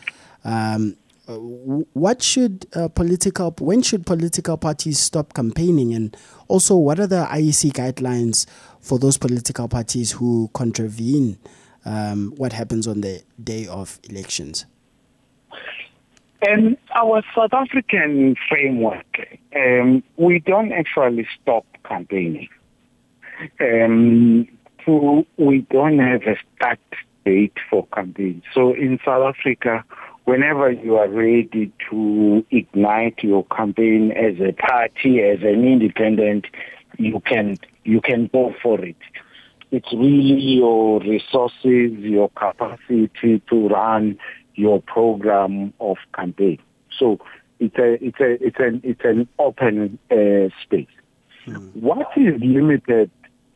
Um, 0.45 0.97
what 1.29 2.23
should 2.23 2.67
uh, 2.75 2.89
political 2.89 3.55
when 3.59 3.83
should 3.83 4.07
political 4.07 4.57
parties 4.57 4.99
stop 4.99 5.35
campaigning 5.35 5.93
and 5.93 6.17
also 6.49 6.77
what 6.77 7.01
are 7.01 7.07
the 7.07 7.27
IEC 7.31 7.73
guidelines 7.73 8.47
for 8.81 8.99
those 8.99 9.19
political 9.19 9.67
parties 9.67 10.13
who 10.13 10.49
contravene 10.55 11.39
um, 11.85 12.33
what 12.37 12.53
happens 12.53 12.87
on 12.87 13.01
the 13.01 13.23
day 13.43 13.67
of 13.67 13.99
elections 14.05 14.67
And 16.43 16.77
our 16.95 17.23
South 17.35 17.53
African 17.53 18.37
framework, 18.49 19.07
um, 19.57 20.03
we 20.17 20.39
don't 20.41 20.71
actually 20.71 21.27
stop 21.41 21.65
campaigning. 21.85 22.49
Um, 23.61 24.47
to, 24.85 25.27
we 25.39 25.61
don't 25.71 25.99
have 25.99 26.23
a 26.23 26.37
start 26.55 26.79
date 27.25 27.57
for 27.69 27.87
campaign. 27.87 28.43
So 28.55 28.75
in 28.75 29.01
South 29.05 29.35
Africa, 29.35 29.85
whenever 30.27 30.71
you 30.71 30.97
are 30.97 31.09
ready 31.09 31.73
to 31.89 32.45
ignite 32.51 33.23
your 33.23 33.45
campaign 33.47 34.13
as 34.13 34.39
a 34.41 34.53
party, 34.53 35.23
as 35.23 35.41
an 35.41 35.65
independent, 35.65 36.47
you 36.99 37.21
can 37.21 37.57
you 37.85 38.01
can 38.01 38.29
go 38.33 38.55
for 38.63 38.85
it. 38.85 38.97
It's 39.71 39.93
really 39.93 40.59
your 40.59 41.01
resources, 41.01 41.93
your 41.99 42.29
capacity 42.31 43.41
to 43.51 43.69
run 43.69 44.19
your 44.55 44.83
program 44.83 45.73
of 45.81 45.97
campaign. 46.15 46.59
So 46.99 47.19
it's 47.61 47.77
a 47.79 48.05
it's 48.05 48.21
a 48.21 48.45
it's 48.45 48.59
an 48.59 48.81
it's 48.85 49.05
an 49.05 49.29
open 49.39 49.99
uh, 50.11 50.49
space. 50.63 50.87
What 51.75 52.09
is 52.17 52.35
limited 52.41 53.11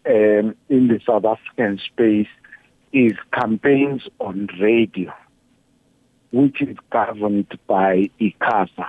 um, 0.07 0.55
in 0.69 0.87
the 0.89 1.01
South 1.05 1.25
African 1.25 1.81
space 1.85 2.29
is 2.93 3.15
campaigns 3.33 4.03
on 4.21 4.49
radio, 4.61 5.13
which 6.33 6.61
is 6.63 6.77
governed 6.91 7.59
by 7.67 8.11
ICASA. 8.21 8.89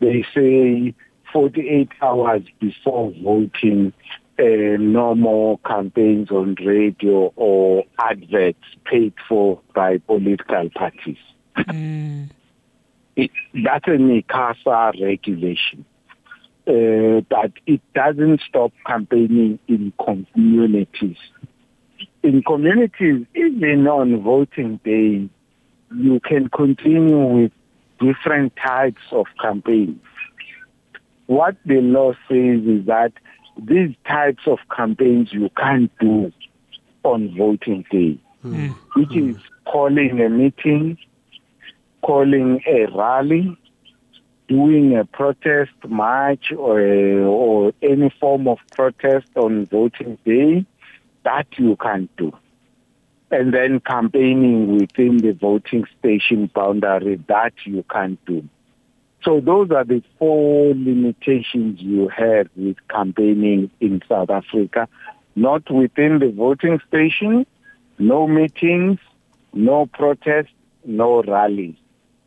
They 0.00 0.24
say 0.34 0.94
48 1.32 1.88
hours 2.00 2.42
before 2.60 3.12
voting, 3.22 3.92
uh, 4.38 4.44
no 4.78 5.14
more 5.14 5.58
campaigns 5.66 6.30
on 6.30 6.54
radio 6.64 7.32
or 7.34 7.84
adverts 7.98 8.62
paid 8.84 9.12
for 9.28 9.60
by 9.74 9.98
political 9.98 10.70
parties. 10.70 11.18
It, 13.16 13.32
that's 13.64 13.88
an 13.88 14.22
ICASA 14.22 15.02
regulation. 15.02 15.84
Uh, 16.68 17.22
but 17.30 17.50
it 17.66 17.80
doesn't 17.94 18.42
stop 18.46 18.72
campaigning 18.86 19.58
in 19.66 19.92
communities. 20.04 21.16
In 22.22 22.42
communities, 22.42 23.26
even 23.34 23.88
on 23.88 24.22
voting 24.22 24.78
day, 24.84 25.28
you 25.94 26.20
can 26.20 26.48
continue 26.48 27.18
with 27.18 27.52
different 28.00 28.54
types 28.56 29.02
of 29.12 29.26
campaigns. 29.40 30.00
What 31.26 31.56
the 31.64 31.80
law 31.80 32.12
says 32.28 32.62
is 32.64 32.86
that 32.86 33.12
these 33.56 33.94
types 34.06 34.46
of 34.46 34.58
campaigns 34.74 35.32
you 35.32 35.50
can't 35.56 35.90
do 35.98 36.32
on 37.02 37.36
voting 37.36 37.84
day, 37.90 38.18
hmm. 38.42 38.68
which 38.94 39.14
is 39.16 39.36
hmm. 39.36 39.70
calling 39.70 40.20
a 40.20 40.28
meeting, 40.28 40.98
calling 42.02 42.62
a 42.66 42.86
rally, 42.86 43.56
doing 44.48 44.96
a 44.96 45.04
protest 45.04 45.72
march 45.86 46.52
or, 46.52 46.80
or 46.80 47.72
any 47.82 48.10
form 48.18 48.48
of 48.48 48.58
protest 48.72 49.28
on 49.36 49.66
voting 49.66 50.18
day, 50.24 50.64
that 51.24 51.46
you 51.58 51.76
can't 51.76 52.14
do. 52.16 52.32
And 53.30 53.52
then 53.52 53.80
campaigning 53.80 54.78
within 54.78 55.18
the 55.18 55.32
voting 55.32 55.84
station 55.98 56.50
boundary, 56.54 57.22
that 57.28 57.52
you 57.64 57.84
can't 57.90 58.24
do. 58.24 58.48
So 59.22 59.40
those 59.40 59.70
are 59.70 59.84
the 59.84 60.02
four 60.18 60.68
limitations 60.68 61.80
you 61.80 62.08
have 62.08 62.48
with 62.56 62.76
campaigning 62.88 63.70
in 63.80 64.00
South 64.08 64.30
Africa. 64.30 64.88
Not 65.36 65.70
within 65.70 66.20
the 66.20 66.30
voting 66.30 66.80
station, 66.88 67.44
no 67.98 68.26
meetings, 68.26 68.98
no 69.52 69.86
protests, 69.86 70.52
no 70.84 71.22
rallies. 71.22 71.76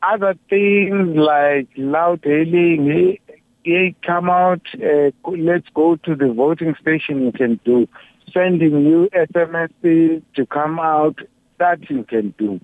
Other 0.04 0.36
things 0.50 1.16
like 1.16 1.68
loud 1.78 2.22
hailing, 2.24 2.86
hey, 2.88 3.20
hey 3.64 3.96
come 4.06 4.30
out, 4.30 4.62
uh, 4.76 5.12
let's 5.26 5.68
go 5.74 5.96
to 5.96 6.16
the 6.16 6.32
voting 6.34 6.76
station, 6.82 7.24
you 7.24 7.32
can 7.32 7.60
do. 7.64 7.88
Sending 8.34 8.86
you 8.86 9.10
SMSs 9.14 10.22
to 10.36 10.46
come 10.46 10.80
out, 10.80 11.20
that 11.58 11.90
you 11.90 12.04
can 12.04 12.34
do. 12.38 12.60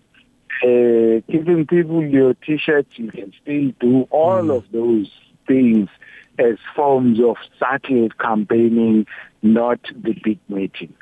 Uh, 0.63 1.22
giving 1.32 1.68
people 1.68 2.03
your 2.03 2.34
t-shirts, 2.34 2.89
you 2.95 3.11
can 3.11 3.32
still 3.41 3.72
do 3.80 4.07
all 4.09 4.49
of 4.49 4.65
those 4.72 5.11
things 5.47 5.88
as 6.39 6.57
forms 6.76 7.20
of 7.20 7.36
subtle 7.59 8.09
campaigning, 8.20 9.05
not 9.41 9.80
the 9.95 10.13
big 10.24 10.39
meetings. 10.49 10.97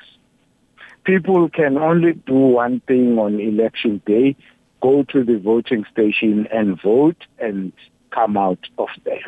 People 1.04 1.50
can 1.50 1.78
only 1.78 2.14
do 2.14 2.34
one 2.34 2.82
thing 2.82 3.18
on 3.20 3.40
election 3.40 4.02
day, 4.06 4.36
go 4.82 5.04
to 5.04 5.24
the 5.24 5.38
voting 5.38 5.86
station 5.92 6.48
and 6.52 6.82
vote 6.82 7.26
and 7.40 7.72
come 8.12 8.38
out 8.38 8.68
of 8.78 8.90
there. 9.04 9.26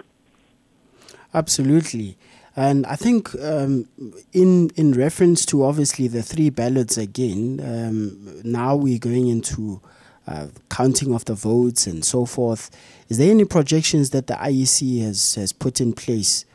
Absolutely. 1.34 2.18
And 2.58 2.88
I 2.88 2.96
think 2.96 3.36
um, 3.36 3.88
in 4.34 4.72
in 4.76 4.94
reference 4.94 5.46
to 5.46 5.64
obviously 5.64 6.08
the 6.08 6.24
three 6.24 6.50
ballots 6.50 6.98
again, 6.98 7.62
um, 7.64 8.42
now 8.44 8.76
we're 8.76 8.98
going 8.98 9.28
into 9.28 9.80
uh, 10.28 10.48
counting 10.72 11.14
of 11.14 11.24
the 11.26 11.36
votes 11.36 11.86
and 11.86 12.04
so 12.04 12.26
forth. 12.26 12.72
Is 13.10 13.20
there 13.20 13.30
any 13.30 13.46
projections 13.46 14.10
that 14.10 14.26
the 14.26 14.34
IEC 14.34 15.04
has, 15.04 15.36
has 15.36 15.54
put 15.54 15.80
in 15.80 15.94
place 15.94 16.46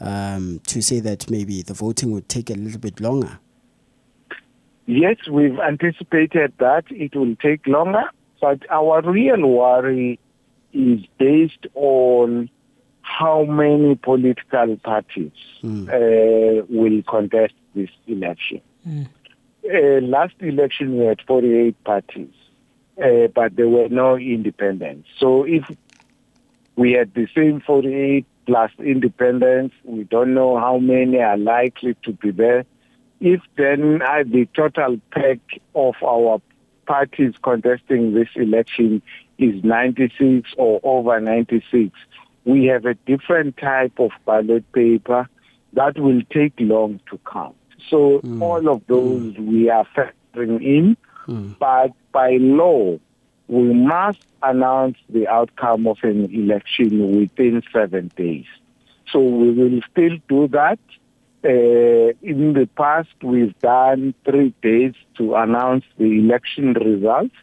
um, 0.00 0.62
to 0.66 0.80
say 0.80 0.98
that 1.00 1.30
maybe 1.30 1.60
the 1.60 1.74
voting 1.74 2.10
would 2.12 2.30
take 2.30 2.48
a 2.48 2.54
little 2.54 2.80
bit 2.80 2.98
longer? 2.98 3.38
Yes, 4.86 5.16
we've 5.30 5.58
anticipated 5.58 6.54
that 6.58 6.84
it 6.88 7.14
will 7.14 7.36
take 7.36 7.66
longer, 7.66 8.04
but 8.40 8.58
our 8.70 9.02
real 9.02 9.46
worry 9.46 10.18
is 10.72 11.00
based 11.18 11.66
on 11.74 12.48
how 13.18 13.44
many 13.44 13.96
political 13.96 14.76
parties 14.76 15.32
uh, 15.88 16.64
will 16.68 17.02
contest 17.02 17.54
this 17.74 17.90
election. 18.06 18.60
Uh, 19.64 20.00
last 20.00 20.34
election, 20.40 20.98
we 20.98 21.04
had 21.04 21.20
48 21.26 21.84
parties, 21.84 22.32
uh, 23.02 23.26
but 23.34 23.56
there 23.56 23.68
were 23.68 23.88
no 23.88 24.16
independents. 24.16 25.08
So 25.18 25.44
if 25.44 25.64
we 26.76 26.92
had 26.92 27.12
the 27.14 27.26
same 27.34 27.60
48 27.60 28.24
plus 28.46 28.70
independents, 28.78 29.74
we 29.84 30.04
don't 30.04 30.32
know 30.32 30.58
how 30.58 30.78
many 30.78 31.18
are 31.18 31.36
likely 31.36 31.96
to 32.04 32.12
be 32.12 32.30
there. 32.30 32.64
If 33.20 33.42
then 33.56 34.00
uh, 34.02 34.24
the 34.24 34.48
total 34.54 34.98
pack 35.10 35.40
of 35.74 35.94
our 36.02 36.40
parties 36.86 37.34
contesting 37.42 38.14
this 38.14 38.28
election 38.34 39.02
is 39.36 39.62
96 39.62 40.48
or 40.56 40.80
over 40.82 41.20
96, 41.20 41.92
we 42.50 42.66
have 42.66 42.84
a 42.84 42.94
different 43.06 43.56
type 43.56 43.98
of 43.98 44.10
ballot 44.26 44.70
paper 44.72 45.28
that 45.72 45.98
will 45.98 46.22
take 46.32 46.54
long 46.58 47.00
to 47.10 47.18
count. 47.30 47.56
So 47.88 48.18
hmm. 48.18 48.42
all 48.42 48.68
of 48.68 48.82
those 48.86 49.36
hmm. 49.36 49.46
we 49.46 49.70
are 49.70 49.86
factoring 49.96 50.62
in, 50.62 50.96
hmm. 51.26 51.52
but 51.58 51.92
by 52.12 52.36
law, 52.40 52.98
we 53.48 53.72
must 53.74 54.24
announce 54.42 54.96
the 55.08 55.28
outcome 55.28 55.86
of 55.86 55.98
an 56.02 56.32
election 56.32 57.18
within 57.18 57.62
seven 57.72 58.10
days. 58.16 58.46
So 59.12 59.20
we 59.20 59.50
will 59.50 59.80
still 59.90 60.16
do 60.28 60.48
that. 60.48 60.78
Uh, 61.42 62.12
in 62.22 62.52
the 62.52 62.68
past, 62.76 63.08
we've 63.22 63.58
done 63.60 64.14
three 64.24 64.54
days 64.62 64.94
to 65.16 65.34
announce 65.34 65.84
the 65.98 66.04
election 66.04 66.74
results. 66.74 67.34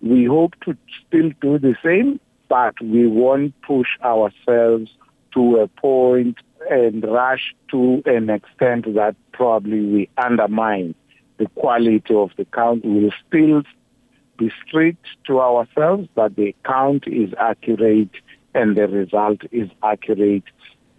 We 0.00 0.24
hope 0.24 0.54
to 0.64 0.76
still 1.06 1.30
do 1.40 1.58
the 1.58 1.76
same, 1.84 2.18
but 2.52 2.78
we 2.82 3.06
won't 3.06 3.54
push 3.62 3.88
ourselves 4.04 4.90
to 5.32 5.56
a 5.56 5.66
point 5.68 6.36
and 6.68 7.02
rush 7.02 7.54
to 7.70 8.02
an 8.04 8.28
extent 8.28 8.84
that 8.94 9.16
probably 9.32 9.80
we 9.80 10.08
undermine 10.18 10.94
the 11.38 11.46
quality 11.54 12.14
of 12.14 12.28
the 12.36 12.44
count. 12.44 12.84
We 12.84 13.04
will 13.04 13.14
still 13.26 13.62
be 14.36 14.52
strict 14.66 15.06
to 15.28 15.40
ourselves 15.40 16.10
that 16.14 16.36
the 16.36 16.54
count 16.66 17.04
is 17.06 17.32
accurate 17.40 18.10
and 18.54 18.76
the 18.76 18.86
result 18.86 19.40
is 19.50 19.70
accurate. 19.82 20.44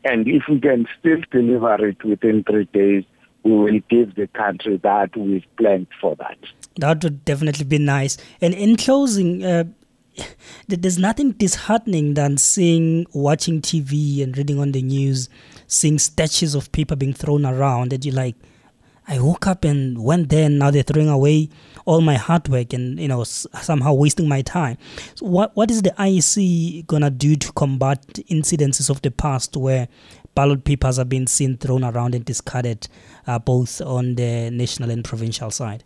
And 0.04 0.28
if 0.28 0.45
we 0.49 0.60
can 0.60 0.88
still 0.99 1.22
deliver 1.30 1.88
it 1.88 2.04
within 2.04 2.43
three 2.45 2.68
days, 2.74 3.04
we 3.43 3.51
will 3.51 3.80
give 3.91 4.16
the 4.16 4.26
country 4.34 4.78
that 4.78 5.16
we've 5.16 5.45
planned 5.58 5.88
for 6.01 6.16
that. 6.16 6.39
That 6.78 7.04
would 7.04 7.24
definitely 7.26 7.66
be 7.66 7.78
nice. 7.78 8.18
And 8.41 8.56
in 8.56 8.76
closing, 8.76 9.45
uh, 9.45 9.66
there's 10.68 10.97
nothing 10.97 11.32
disheartening 11.32 12.14
than 12.14 12.38
seeing, 12.38 13.05
watching 13.14 13.61
TV 13.61 14.24
and 14.24 14.38
reading 14.38 14.59
on 14.59 14.72
the 14.72 14.82
news, 14.82 15.30
seeing 15.68 15.99
statues 15.99 16.55
of 16.55 16.72
people 16.72 16.95
being 16.97 17.14
thrown 17.14 17.45
around 17.45 17.91
that 17.91 18.05
you're 18.05 18.16
like, 18.16 18.36
I 19.07 19.20
woke 19.20 19.47
up 19.47 19.66
and 19.66 20.01
went 20.01 20.30
there 20.30 20.45
and 20.45 20.59
now 20.59 20.72
they're 20.72 20.84
throwing 20.84 21.09
away 21.09 21.49
all 21.86 21.99
my 21.99 22.16
hard 22.16 22.47
work 22.47 22.72
and, 22.72 22.97
you 22.97 23.09
know, 23.09 23.22
s- 23.22 23.45
somehow 23.61 23.93
wasting 23.93 24.30
my 24.30 24.41
time. 24.41 24.78
So 25.16 25.26
what, 25.26 25.53
what 25.57 25.70
is 25.70 25.82
the 25.82 25.91
IEC 25.91 26.88
to 26.88 27.09
do 27.09 27.36
to 27.36 27.51
combat 27.51 28.01
incidences 28.30 28.89
of 28.89 29.01
the 29.01 29.11
past 29.11 29.57
where 29.57 29.89
ballot 30.36 30.64
papers 30.64 30.99
are 30.99 31.05
being 31.05 31.28
seen 31.28 31.57
thrown 31.57 31.84
around 31.84 32.16
and 32.16 32.24
discarded 32.24 32.88
uh, 33.28 33.39
both 33.39 33.82
on 33.82 34.16
the 34.16 34.49
national 34.51 34.89
and 34.89 35.03
provincial 35.03 35.51
side? 35.51 35.84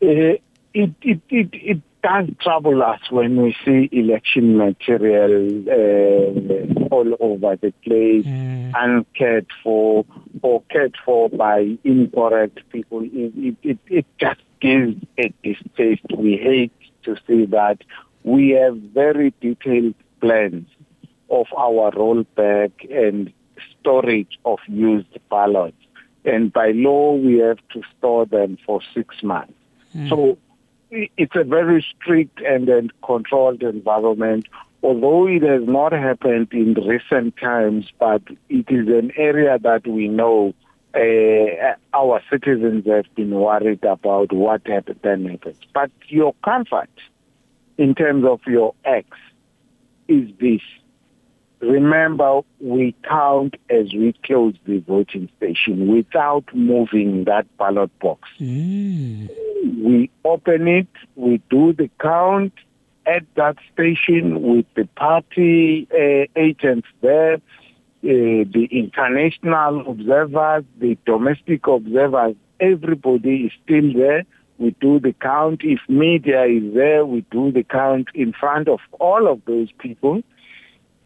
Uh, 0.00 0.38
it, 0.72 0.94
it, 1.02 1.20
it, 1.28 1.48
it 1.52 1.82
does 2.02 2.28
trouble 2.40 2.82
us 2.82 3.00
when 3.10 3.40
we 3.42 3.54
see 3.64 3.88
election 3.92 4.56
material 4.56 5.34
uh, 5.68 6.88
all 6.94 7.16
over 7.20 7.56
the 7.56 7.72
place, 7.84 8.24
Mm. 8.26 8.72
uncared 8.76 9.46
for 9.62 10.04
or 10.42 10.62
cared 10.70 10.94
for 11.04 11.28
by 11.28 11.76
incorrect 11.84 12.60
people. 12.70 13.02
It, 13.02 13.32
it, 13.36 13.56
it, 13.62 13.78
it 13.88 14.06
just 14.18 14.40
gives 14.60 14.96
a 15.18 15.32
distaste. 15.42 16.06
We 16.16 16.36
hate 16.36 16.72
to 17.04 17.16
see 17.26 17.46
that. 17.46 17.78
We 18.24 18.50
have 18.50 18.76
very 18.76 19.32
detailed 19.40 19.94
plans 20.20 20.68
of 21.30 21.46
our 21.56 21.90
rollback 21.92 22.72
and 22.90 23.32
storage 23.80 24.38
of 24.44 24.58
used 24.68 25.18
ballots. 25.30 25.76
And 26.24 26.52
by 26.52 26.72
law, 26.72 27.14
we 27.14 27.38
have 27.38 27.58
to 27.72 27.82
store 27.98 28.26
them 28.26 28.58
for 28.66 28.80
six 28.94 29.22
months. 29.22 29.54
So 30.08 30.32
i- 30.32 30.36
it's 30.90 31.36
a 31.36 31.44
very 31.44 31.84
strict 31.94 32.40
and, 32.40 32.68
and 32.68 32.92
controlled 33.02 33.62
environment. 33.62 34.46
Although 34.82 35.26
it 35.28 35.42
has 35.42 35.62
not 35.66 35.92
happened 35.92 36.48
in 36.52 36.74
recent 36.74 37.36
times, 37.36 37.92
but 37.98 38.22
it 38.48 38.66
is 38.68 38.88
an 38.88 39.12
area 39.16 39.58
that 39.58 39.86
we 39.86 40.08
know 40.08 40.54
uh, 40.94 41.74
our 41.94 42.20
citizens 42.30 42.86
have 42.86 43.14
been 43.14 43.30
worried 43.30 43.84
about 43.84 44.32
what 44.32 44.66
happened 44.66 45.00
then 45.02 45.26
happens. 45.26 45.58
But 45.72 45.90
your 46.08 46.34
comfort 46.42 46.90
in 47.78 47.94
terms 47.94 48.24
of 48.24 48.40
your 48.46 48.74
acts 48.84 49.18
is 50.08 50.28
this. 50.40 50.62
Remember, 51.60 52.40
we 52.60 52.94
count 53.06 53.56
as 53.68 53.92
we 53.92 54.14
close 54.24 54.54
the 54.66 54.78
voting 54.78 55.28
station 55.36 55.88
without 55.88 56.44
moving 56.54 57.24
that 57.24 57.46
ballot 57.58 57.90
box 57.98 58.28
Mm. 58.40 59.28
we 59.84 60.10
open 60.24 60.68
it, 60.68 60.88
we 61.16 61.40
do 61.50 61.72
the 61.72 61.90
count 62.00 62.52
at 63.06 63.24
that 63.34 63.56
station 63.72 64.40
with 64.42 64.66
the 64.74 64.86
party 64.96 65.86
uh, 65.92 66.26
agents 66.36 66.88
there, 67.02 67.34
uh, 67.34 67.38
the 68.02 68.68
international 68.70 69.90
observers, 69.90 70.64
the 70.78 70.96
domestic 71.04 71.66
observers, 71.66 72.34
everybody 72.60 73.46
is 73.46 73.52
still 73.64 73.92
there. 73.92 74.24
We 74.58 74.76
do 74.80 75.00
the 75.00 75.14
count. 75.14 75.62
If 75.64 75.80
media 75.88 76.44
is 76.44 76.74
there, 76.74 77.04
we 77.06 77.24
do 77.30 77.50
the 77.50 77.62
count 77.62 78.08
in 78.14 78.32
front 78.32 78.68
of 78.68 78.80
all 78.98 79.26
of 79.26 79.40
those 79.46 79.68
people. 79.78 80.22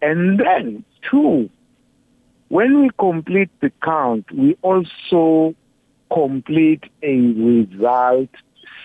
And 0.05 0.39
then, 0.39 0.85
two, 1.11 1.49
when 2.49 2.83
we 2.83 2.91
complete 2.99 3.49
the 3.63 3.73
count, 3.83 4.31
we 4.31 4.55
also 4.61 5.55
complete 6.13 6.85
a 7.03 7.17
result 7.17 8.29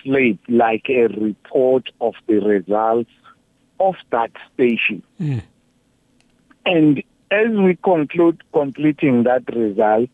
slate, 0.02 0.40
like 0.48 0.86
a 0.88 1.08
report 1.08 1.90
of 2.00 2.14
the 2.26 2.38
results 2.38 3.10
of 3.80 3.96
that 4.10 4.30
station. 4.54 5.02
Mm. 5.20 5.42
And 6.64 7.02
as 7.30 7.50
we 7.50 7.76
conclude 7.76 8.42
completing 8.54 9.24
that 9.24 9.44
result, 9.54 10.08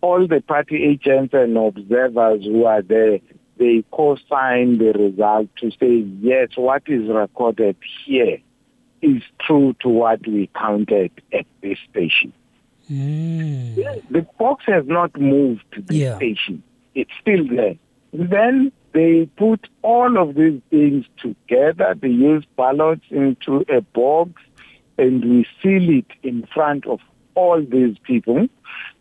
all 0.00 0.26
the 0.26 0.40
party 0.40 0.82
agents 0.82 1.32
and 1.32 1.56
observers 1.56 2.44
who 2.44 2.64
are 2.64 2.82
there, 2.82 3.20
they 3.56 3.84
co-sign 3.92 4.78
the 4.78 4.94
result 4.94 5.48
to 5.58 5.70
say, 5.78 6.04
yes, 6.20 6.48
what 6.56 6.82
is 6.88 7.08
recorded 7.08 7.76
here 8.04 8.38
is 9.02 9.22
true 9.40 9.74
to 9.80 9.88
what 9.88 10.26
we 10.26 10.48
counted 10.56 11.10
at 11.32 11.46
this 11.60 11.78
station. 11.90 12.32
Mm. 12.90 13.74
The 14.10 14.26
box 14.38 14.64
has 14.66 14.86
not 14.86 15.18
moved 15.20 15.64
to 15.72 15.82
the 15.82 15.94
Yeah. 15.94 16.16
station. 16.16 16.62
It's 16.94 17.10
still 17.20 17.46
there. 17.46 17.76
Then 18.12 18.72
they 18.92 19.26
put 19.36 19.66
all 19.82 20.18
of 20.18 20.34
these 20.34 20.60
things 20.70 21.06
together. 21.20 21.94
They 21.98 22.08
use 22.08 22.44
ballots 22.56 23.04
into 23.10 23.64
a 23.68 23.80
box 23.80 24.32
and 24.98 25.24
we 25.24 25.46
seal 25.62 25.88
it 25.90 26.06
in 26.22 26.46
front 26.52 26.86
of 26.86 27.00
all 27.34 27.62
these 27.62 27.96
people. 28.02 28.48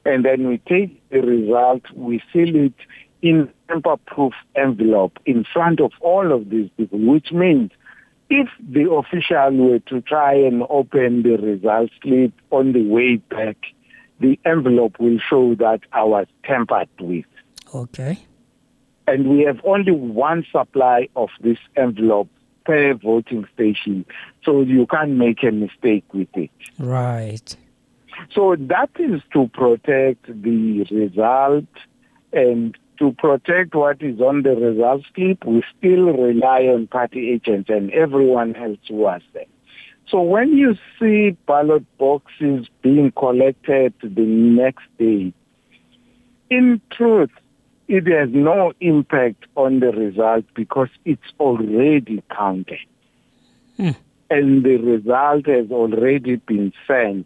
And 0.05 0.23
then 0.25 0.47
we 0.47 0.57
take 0.59 1.01
the 1.09 1.21
result, 1.21 1.83
we 1.93 2.21
seal 2.31 2.55
it 2.55 2.73
in 3.21 3.49
tamper-proof 3.67 4.33
envelope 4.55 5.19
in 5.25 5.43
front 5.43 5.79
of 5.79 5.91
all 5.99 6.31
of 6.31 6.49
these 6.49 6.69
people, 6.77 6.99
which 6.99 7.31
means 7.31 7.71
if 8.31 8.47
the 8.59 8.89
official 8.89 9.51
were 9.51 9.79
to 9.79 9.99
try 10.01 10.33
and 10.33 10.63
open 10.69 11.23
the 11.23 11.35
result 11.35 11.91
slip 12.01 12.31
on 12.49 12.71
the 12.71 12.81
way 12.87 13.17
back, 13.17 13.57
the 14.21 14.39
envelope 14.45 14.97
will 14.99 15.19
show 15.19 15.53
that 15.55 15.81
I 15.91 16.03
was 16.03 16.27
tampered 16.45 16.87
with. 16.97 17.25
Okay. 17.75 18.17
And 19.05 19.29
we 19.29 19.41
have 19.41 19.59
only 19.65 19.91
one 19.91 20.45
supply 20.49 21.09
of 21.17 21.29
this 21.41 21.57
envelope 21.75 22.29
per 22.63 22.93
voting 22.93 23.45
station, 23.53 24.05
so 24.45 24.61
you 24.61 24.85
can't 24.85 25.11
make 25.11 25.43
a 25.43 25.51
mistake 25.51 26.05
with 26.13 26.29
it. 26.35 26.51
Right. 26.79 27.55
So 28.33 28.55
that 28.55 28.91
is 28.97 29.21
to 29.33 29.49
protect 29.49 30.27
the 30.27 30.83
result 30.89 31.65
and 32.31 32.77
to 33.01 33.11
protect 33.13 33.73
what 33.73 33.99
is 34.03 34.21
on 34.21 34.43
the 34.43 34.51
result 34.51 35.01
slip, 35.15 35.43
we 35.43 35.63
still 35.75 36.05
rely 36.13 36.67
on 36.67 36.85
party 36.85 37.31
agents 37.31 37.67
and 37.67 37.91
everyone 37.91 38.55
else 38.55 38.77
who 38.87 38.93
was 38.93 39.21
there. 39.33 39.45
So 40.07 40.21
when 40.21 40.55
you 40.55 40.75
see 40.99 41.35
ballot 41.47 41.83
boxes 41.97 42.67
being 42.83 43.11
collected 43.13 43.95
the 44.03 44.21
next 44.21 44.85
day, 44.99 45.33
in 46.51 46.79
truth, 46.91 47.31
it 47.87 48.05
has 48.05 48.29
no 48.31 48.73
impact 48.81 49.45
on 49.55 49.79
the 49.79 49.91
result 49.91 50.45
because 50.53 50.89
it's 51.03 51.33
already 51.39 52.21
counted. 52.29 52.85
Hmm. 53.77 53.91
And 54.29 54.63
the 54.63 54.77
result 54.77 55.47
has 55.47 55.71
already 55.71 56.35
been 56.35 56.71
sent. 56.85 57.25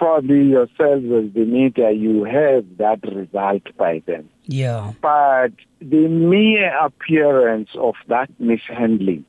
Probably 0.00 0.44
yourselves 0.44 1.04
as 1.04 1.34
the 1.34 1.44
media, 1.44 1.90
you 1.90 2.24
have 2.24 2.64
that 2.78 3.00
result 3.14 3.64
by 3.76 4.02
then. 4.06 4.26
Yeah. 4.46 4.94
But 5.02 5.52
the 5.78 6.08
mere 6.08 6.74
appearance 6.78 7.68
of 7.74 7.96
that 8.08 8.30
mishandling 8.40 9.26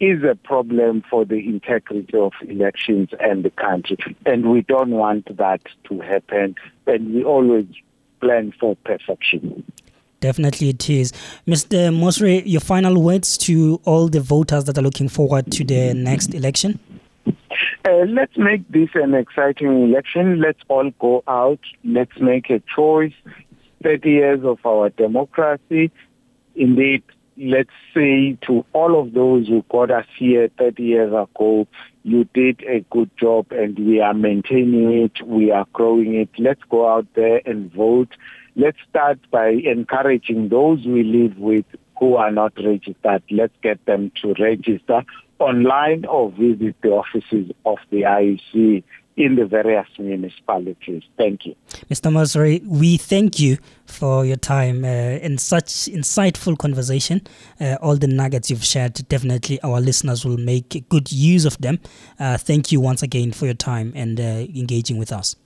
is 0.00 0.24
a 0.24 0.34
problem 0.34 1.04
for 1.08 1.24
the 1.24 1.36
integrity 1.36 2.18
of 2.18 2.32
elections 2.48 3.10
and 3.20 3.44
the 3.44 3.50
country. 3.50 4.16
And 4.26 4.50
we 4.50 4.62
don't 4.62 4.90
want 4.90 5.36
that 5.36 5.60
to 5.84 6.00
happen. 6.00 6.56
And 6.88 7.14
we 7.14 7.22
always 7.22 7.66
plan 8.20 8.52
for 8.58 8.74
perfection. 8.84 9.62
Definitely 10.18 10.70
it 10.70 10.90
is. 10.90 11.12
Mr. 11.46 11.94
Mosery, 11.94 12.42
your 12.44 12.60
final 12.60 13.00
words 13.00 13.38
to 13.38 13.80
all 13.84 14.08
the 14.08 14.20
voters 14.20 14.64
that 14.64 14.76
are 14.76 14.82
looking 14.82 15.08
forward 15.08 15.52
to 15.52 15.62
the 15.62 15.94
next 15.94 16.34
election? 16.34 16.80
Uh, 17.84 18.04
let's 18.06 18.36
make 18.36 18.68
this 18.68 18.90
an 18.94 19.12
exciting 19.12 19.82
election. 19.82 20.40
Let's 20.40 20.60
all 20.68 20.90
go 21.00 21.24
out. 21.26 21.58
Let's 21.82 22.16
make 22.20 22.48
a 22.48 22.62
choice. 22.74 23.14
30 23.82 24.08
years 24.08 24.44
of 24.44 24.64
our 24.64 24.90
democracy. 24.90 25.90
Indeed, 26.54 27.02
let's 27.36 27.72
say 27.92 28.38
to 28.46 28.64
all 28.72 29.00
of 29.00 29.14
those 29.14 29.48
who 29.48 29.64
got 29.68 29.90
us 29.90 30.06
here 30.16 30.48
30 30.58 30.82
years 30.82 31.08
ago, 31.12 31.66
you 32.04 32.22
did 32.32 32.62
a 32.68 32.80
good 32.90 33.10
job 33.16 33.50
and 33.50 33.76
we 33.76 34.00
are 34.00 34.14
maintaining 34.14 34.92
it. 35.02 35.20
We 35.26 35.50
are 35.50 35.66
growing 35.72 36.14
it. 36.14 36.30
Let's 36.38 36.62
go 36.70 36.88
out 36.88 37.08
there 37.14 37.40
and 37.44 37.72
vote. 37.72 38.10
Let's 38.54 38.78
start 38.88 39.18
by 39.32 39.48
encouraging 39.48 40.50
those 40.50 40.86
we 40.86 41.02
live 41.02 41.36
with 41.36 41.64
who 41.98 42.14
are 42.14 42.30
not 42.30 42.52
registered. 42.62 43.24
Let's 43.28 43.54
get 43.60 43.84
them 43.86 44.12
to 44.22 44.34
register 44.38 45.04
online 45.42 46.04
or 46.06 46.30
visit 46.32 46.76
the 46.82 46.90
offices 46.90 47.50
of 47.64 47.78
the 47.90 48.02
IEC 48.02 48.82
in 49.16 49.36
the 49.36 49.44
various 49.44 49.86
municipalities. 49.98 51.02
Thank 51.18 51.44
you. 51.46 51.54
Mr. 51.90 52.10
Mosery, 52.10 52.64
we 52.66 52.96
thank 52.96 53.38
you 53.38 53.58
for 53.84 54.24
your 54.24 54.36
time 54.36 54.84
uh, 54.84 54.88
in 54.88 55.36
such 55.38 55.66
insightful 55.66 56.56
conversation. 56.56 57.20
Uh, 57.60 57.76
all 57.82 57.96
the 57.96 58.06
nuggets 58.06 58.50
you've 58.50 58.64
shared, 58.64 58.94
definitely 59.08 59.60
our 59.62 59.80
listeners 59.80 60.24
will 60.24 60.38
make 60.38 60.88
good 60.88 61.12
use 61.12 61.44
of 61.44 61.58
them. 61.58 61.78
Uh, 62.18 62.38
thank 62.38 62.72
you 62.72 62.80
once 62.80 63.02
again 63.02 63.32
for 63.32 63.44
your 63.44 63.54
time 63.54 63.92
and 63.94 64.18
uh, 64.18 64.22
engaging 64.22 64.96
with 64.96 65.12
us. 65.12 65.36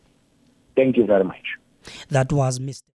Thank 0.76 0.96
you 0.96 1.06
very 1.06 1.24
much. 1.24 1.56
That 2.10 2.32
was 2.32 2.58
Mr. 2.58 2.82